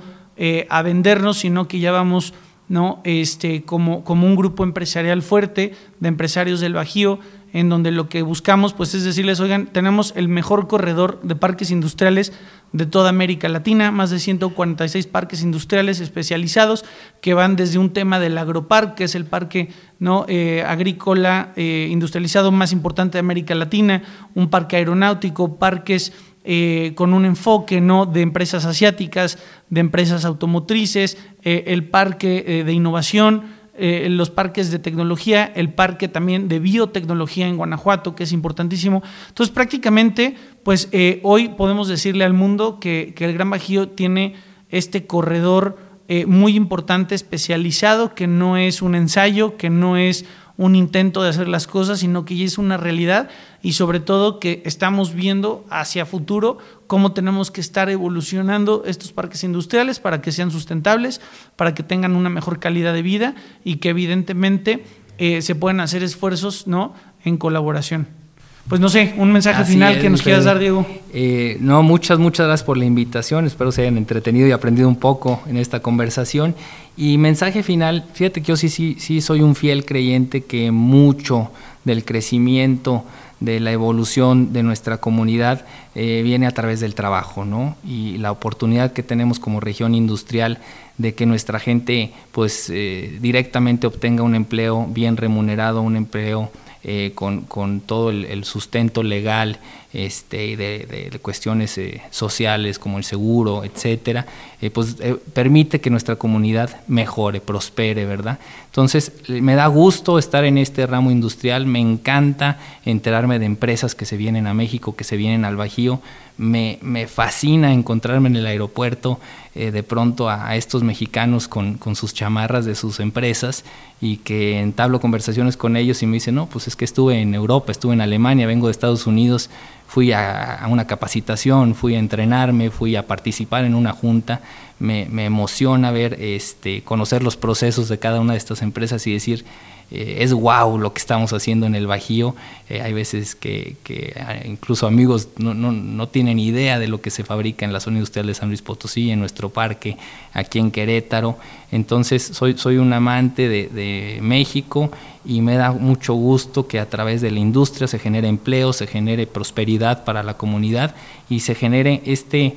a 0.68 0.82
vendernos, 0.82 1.38
sino 1.38 1.68
que 1.68 1.78
ya 1.78 1.92
vamos 1.92 2.34
¿no? 2.70 3.00
Este, 3.02 3.62
como, 3.64 4.04
como 4.04 4.28
un 4.28 4.36
grupo 4.36 4.62
empresarial 4.62 5.22
fuerte 5.22 5.74
de 5.98 6.08
empresarios 6.08 6.60
del 6.60 6.74
Bajío, 6.74 7.18
en 7.52 7.68
donde 7.68 7.90
lo 7.90 8.08
que 8.08 8.22
buscamos 8.22 8.74
pues, 8.74 8.94
es 8.94 9.02
decirles, 9.02 9.40
oigan, 9.40 9.66
tenemos 9.66 10.12
el 10.14 10.28
mejor 10.28 10.68
corredor 10.68 11.20
de 11.22 11.34
parques 11.34 11.72
industriales 11.72 12.32
de 12.72 12.86
toda 12.86 13.08
América 13.08 13.48
Latina, 13.48 13.90
más 13.90 14.10
de 14.10 14.20
146 14.20 15.08
parques 15.08 15.42
industriales 15.42 15.98
especializados 15.98 16.84
que 17.20 17.34
van 17.34 17.56
desde 17.56 17.78
un 17.78 17.92
tema 17.92 18.20
del 18.20 18.38
agroparque, 18.38 18.94
que 18.94 19.04
es 19.04 19.16
el 19.16 19.24
parque 19.24 19.70
¿no? 19.98 20.24
Eh, 20.28 20.62
agrícola 20.64 21.52
eh, 21.56 21.88
industrializado 21.90 22.52
más 22.52 22.70
importante 22.70 23.14
de 23.14 23.20
América 23.20 23.56
Latina, 23.56 24.04
un 24.36 24.48
parque 24.48 24.76
aeronáutico, 24.76 25.56
parques 25.56 26.12
eh, 26.42 26.92
con 26.94 27.12
un 27.12 27.26
enfoque 27.26 27.82
¿no? 27.82 28.06
de 28.06 28.22
empresas 28.22 28.64
asiáticas, 28.64 29.38
de 29.68 29.80
empresas 29.80 30.24
automotrices, 30.24 31.18
eh, 31.42 31.64
el 31.66 31.84
parque 31.84 32.44
eh, 32.46 32.64
de 32.64 32.72
innovación, 32.72 33.60
los 33.80 34.28
parques 34.28 34.70
de 34.70 34.78
tecnología, 34.78 35.50
el 35.54 35.72
parque 35.72 36.06
también 36.06 36.48
de 36.48 36.58
biotecnología 36.58 37.48
en 37.48 37.56
Guanajuato, 37.56 38.14
que 38.14 38.24
es 38.24 38.32
importantísimo. 38.32 39.02
Entonces, 39.28 39.54
prácticamente, 39.54 40.34
pues 40.62 40.90
hoy 41.22 41.48
podemos 41.48 41.88
decirle 41.88 42.26
al 42.26 42.34
mundo 42.34 42.78
que, 42.78 43.14
que 43.16 43.24
el 43.24 43.32
Gran 43.32 43.48
Bajío 43.48 43.88
tiene 43.88 44.34
este 44.68 45.06
corredor 45.06 45.78
muy 46.26 46.56
importante, 46.56 47.14
especializado, 47.14 48.14
que 48.14 48.26
no 48.26 48.58
es 48.58 48.82
un 48.82 48.94
ensayo, 48.94 49.56
que 49.56 49.70
no 49.70 49.96
es 49.96 50.26
un 50.60 50.76
intento 50.76 51.22
de 51.22 51.30
hacer 51.30 51.48
las 51.48 51.66
cosas, 51.66 52.00
sino 52.00 52.26
que 52.26 52.36
ya 52.36 52.44
es 52.44 52.58
una 52.58 52.76
realidad 52.76 53.30
y 53.62 53.72
sobre 53.72 53.98
todo 53.98 54.38
que 54.38 54.62
estamos 54.66 55.14
viendo 55.14 55.64
hacia 55.70 56.04
futuro 56.04 56.58
cómo 56.86 57.12
tenemos 57.12 57.50
que 57.50 57.62
estar 57.62 57.88
evolucionando 57.88 58.82
estos 58.84 59.10
parques 59.10 59.42
industriales 59.42 60.00
para 60.00 60.20
que 60.20 60.32
sean 60.32 60.50
sustentables, 60.50 61.22
para 61.56 61.72
que 61.72 61.82
tengan 61.82 62.14
una 62.14 62.28
mejor 62.28 62.60
calidad 62.60 62.92
de 62.92 63.00
vida 63.00 63.34
y 63.64 63.76
que 63.76 63.88
evidentemente 63.88 64.84
eh, 65.16 65.40
se 65.40 65.54
puedan 65.54 65.80
hacer 65.80 66.02
esfuerzos 66.02 66.66
¿no? 66.66 66.92
en 67.24 67.38
colaboración. 67.38 68.19
Pues 68.68 68.80
no 68.80 68.88
sé, 68.88 69.14
un 69.16 69.32
mensaje 69.32 69.64
final 69.64 69.98
que 70.00 70.08
nos 70.08 70.22
quieras 70.22 70.44
dar, 70.44 70.58
Diego. 70.58 70.86
Eh, 71.12 71.56
no, 71.60 71.82
muchas, 71.82 72.18
muchas 72.18 72.46
gracias 72.46 72.64
por 72.64 72.76
la 72.76 72.84
invitación. 72.84 73.46
Espero 73.46 73.72
se 73.72 73.82
hayan 73.82 73.96
entretenido 73.96 74.46
y 74.46 74.52
aprendido 74.52 74.88
un 74.88 74.96
poco 74.96 75.42
en 75.48 75.56
esta 75.56 75.80
conversación. 75.80 76.54
Y 76.96 77.18
mensaje 77.18 77.62
final, 77.62 78.04
fíjate 78.12 78.42
que 78.42 78.48
yo 78.48 78.56
sí, 78.56 78.68
sí, 78.68 78.96
sí 78.98 79.20
soy 79.20 79.40
un 79.42 79.56
fiel 79.56 79.84
creyente 79.84 80.44
que 80.44 80.70
mucho 80.70 81.50
del 81.84 82.04
crecimiento, 82.04 83.04
de 83.40 83.58
la 83.58 83.72
evolución 83.72 84.52
de 84.52 84.62
nuestra 84.62 84.98
comunidad 84.98 85.64
eh, 85.94 86.20
viene 86.22 86.46
a 86.46 86.50
través 86.50 86.80
del 86.80 86.94
trabajo, 86.94 87.44
¿no? 87.44 87.76
Y 87.84 88.18
la 88.18 88.30
oportunidad 88.30 88.92
que 88.92 89.02
tenemos 89.02 89.40
como 89.40 89.60
región 89.60 89.94
industrial 89.94 90.58
de 90.98 91.14
que 91.14 91.24
nuestra 91.24 91.58
gente 91.58 92.12
pues 92.32 92.68
eh, 92.70 93.18
directamente 93.20 93.86
obtenga 93.86 94.22
un 94.22 94.34
empleo 94.34 94.86
bien 94.86 95.16
remunerado, 95.16 95.80
un 95.80 95.96
empleo 95.96 96.50
eh, 96.82 97.12
con, 97.14 97.42
con, 97.42 97.80
todo 97.80 98.10
el, 98.10 98.44
sustento 98.44 99.02
legal 99.02 99.58
este, 99.92 100.56
de, 100.56 101.10
de, 101.10 101.18
cuestiones 101.18 101.76
eh, 101.78 102.00
sociales 102.10 102.78
como 102.78 102.98
el 102.98 103.04
seguro, 103.04 103.64
etcétera, 103.64 104.26
eh, 104.60 104.70
pues 104.70 104.96
permite 105.32 105.80
que 105.80 105.90
nuestra 105.90 106.16
comunidad 106.16 106.80
mejore, 106.86 107.40
prospere, 107.40 108.04
¿verdad? 108.04 108.38
Entonces, 108.66 109.12
me 109.28 109.56
da 109.56 109.66
gusto 109.66 110.18
estar 110.18 110.44
en 110.44 110.58
este 110.58 110.86
ramo 110.86 111.10
industrial, 111.10 111.66
me 111.66 111.80
encanta 111.80 112.58
enterarme 112.84 113.38
de 113.38 113.46
empresas 113.46 113.94
que 113.94 114.06
se 114.06 114.16
vienen 114.16 114.46
a 114.46 114.54
México, 114.54 114.94
que 114.94 115.04
se 115.04 115.16
vienen 115.16 115.44
al 115.44 115.56
Bajío, 115.56 116.00
me, 116.40 116.78
me 116.80 117.06
fascina 117.06 117.72
encontrarme 117.72 118.28
en 118.28 118.36
el 118.36 118.46
aeropuerto 118.46 119.20
eh, 119.54 119.72
de 119.72 119.82
pronto 119.82 120.30
a, 120.30 120.56
estos 120.56 120.82
mexicanos 120.82 121.48
con, 121.48 121.74
con, 121.74 121.96
sus 121.96 122.14
chamarras 122.14 122.64
de 122.64 122.74
sus 122.74 122.98
empresas 122.98 123.64
y 124.00 124.18
que 124.18 124.58
entablo 124.60 125.00
conversaciones 125.00 125.56
con 125.58 125.76
ellos 125.76 126.02
y 126.02 126.06
me 126.06 126.14
dicen, 126.14 126.36
no, 126.36 126.46
pues 126.46 126.66
es 126.66 126.76
que 126.76 126.86
estuve 126.86 127.20
en 127.20 127.34
Europa, 127.34 127.72
estuve 127.72 127.92
en 127.92 128.00
Alemania, 128.00 128.46
vengo 128.46 128.68
de 128.68 128.70
Estados 128.70 129.06
Unidos, 129.06 129.50
fui 129.90 130.12
a, 130.12 130.64
una 130.70 130.86
capacitación, 130.86 131.74
fui 131.74 131.96
a 131.96 131.98
entrenarme, 131.98 132.70
fui 132.70 132.94
a 132.94 133.08
participar 133.08 133.64
en 133.64 133.74
una 133.74 133.90
junta, 133.92 134.40
me, 134.78 135.08
me 135.10 135.24
emociona 135.24 135.90
ver, 135.90 136.16
este, 136.20 136.84
conocer 136.84 137.24
los 137.24 137.36
procesos 137.36 137.88
de 137.88 137.98
cada 137.98 138.20
una 138.20 138.34
de 138.34 138.38
estas 138.38 138.62
empresas 138.62 139.04
y 139.08 139.12
decir, 139.12 139.44
eh, 139.90 140.18
es 140.20 140.32
wow 140.32 140.78
lo 140.78 140.92
que 140.92 140.98
estamos 140.98 141.32
haciendo 141.32 141.66
en 141.66 141.74
el 141.74 141.86
Bajío. 141.86 142.36
Eh, 142.68 142.80
hay 142.80 142.92
veces 142.92 143.34
que, 143.34 143.76
ah, 144.20 144.36
incluso 144.44 144.86
amigos 144.86 145.28
no, 145.36 145.54
no, 145.54 145.72
no, 145.72 146.08
tienen 146.08 146.38
idea 146.38 146.78
de 146.78 146.86
lo 146.86 147.00
que 147.00 147.10
se 147.10 147.24
fabrica 147.24 147.64
en 147.64 147.72
la 147.72 147.80
zona 147.80 147.96
industrial 147.96 148.26
de 148.26 148.34
San 148.34 148.48
Luis 148.48 148.62
Potosí, 148.62 149.10
en 149.10 149.18
nuestro 149.18 149.48
parque, 149.50 149.96
aquí 150.32 150.58
en 150.58 150.70
Querétaro. 150.70 151.36
Entonces 151.72 152.22
soy, 152.22 152.56
soy 152.56 152.76
un 152.76 152.92
amante 152.92 153.48
de, 153.48 153.68
de 153.68 154.18
México 154.22 154.90
y 155.24 155.40
me 155.40 155.56
da 155.56 155.72
mucho 155.72 156.14
gusto 156.14 156.66
que 156.66 156.78
a 156.78 156.88
través 156.88 157.20
de 157.20 157.30
la 157.30 157.40
industria 157.40 157.86
se 157.86 157.98
genere 157.98 158.28
empleo, 158.28 158.72
se 158.72 158.86
genere 158.86 159.26
prosperidad 159.26 160.04
para 160.04 160.22
la 160.22 160.34
comunidad 160.34 160.94
y 161.28 161.40
se 161.40 161.54
genere 161.54 162.02
este 162.06 162.46
eh, 162.46 162.56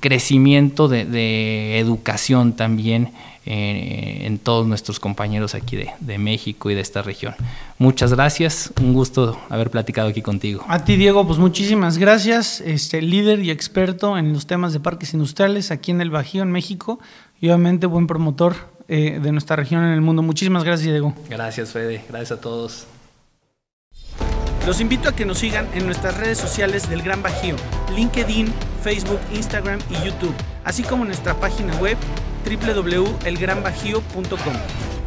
crecimiento 0.00 0.88
de, 0.88 1.78
educación 1.78 2.52
también 2.52 3.12
eh, 3.46 4.22
en 4.26 4.38
todos 4.38 4.66
nuestros 4.66 5.00
compañeros 5.00 5.54
aquí 5.54 5.76
de, 5.76 6.18
México 6.18 6.70
y 6.70 6.74
de 6.74 6.80
esta 6.80 7.02
región. 7.02 7.34
Muchas 7.78 8.12
gracias, 8.12 8.72
un 8.80 8.92
gusto 8.92 9.40
haber 9.48 9.70
platicado 9.70 10.08
aquí 10.08 10.22
contigo. 10.22 10.64
A 10.68 10.84
ti, 10.84 10.96
Diego, 10.96 11.26
pues 11.26 11.38
muchísimas 11.38 11.98
gracias, 11.98 12.60
este 12.60 13.00
líder 13.00 13.40
y 13.44 13.50
experto 13.50 14.18
en 14.18 14.32
los 14.32 14.46
temas 14.46 14.72
de 14.72 14.80
parques 14.80 15.14
industriales 15.14 15.70
aquí 15.70 15.90
en 15.90 16.00
el 16.00 16.10
Bajío, 16.10 16.42
en 16.42 16.52
México, 16.52 16.98
y 17.40 17.46
obviamente 17.46 17.86
buen 17.86 18.06
promotor 18.06 18.54
eh, 18.88 19.18
de 19.22 19.32
nuestra 19.32 19.56
región 19.56 19.82
en 19.84 19.92
el 19.92 20.00
mundo. 20.02 20.20
Muchísimas 20.20 20.64
gracias, 20.64 20.90
Diego. 20.90 21.14
Gracias, 21.28 21.70
Fede, 21.70 22.04
gracias 22.08 22.38
a 22.38 22.40
todos. 22.40 22.86
Los 24.70 24.80
invito 24.80 25.08
a 25.08 25.16
que 25.16 25.24
nos 25.24 25.38
sigan 25.38 25.66
en 25.74 25.84
nuestras 25.84 26.16
redes 26.16 26.38
sociales 26.38 26.88
del 26.88 27.02
Gran 27.02 27.24
Bajío, 27.24 27.56
LinkedIn, 27.92 28.54
Facebook, 28.84 29.18
Instagram 29.34 29.80
y 29.90 29.94
YouTube, 30.06 30.32
así 30.62 30.84
como 30.84 31.02
en 31.02 31.08
nuestra 31.08 31.34
página 31.34 31.74
web 31.78 31.96
www.elgranbajío.com. 32.44 34.99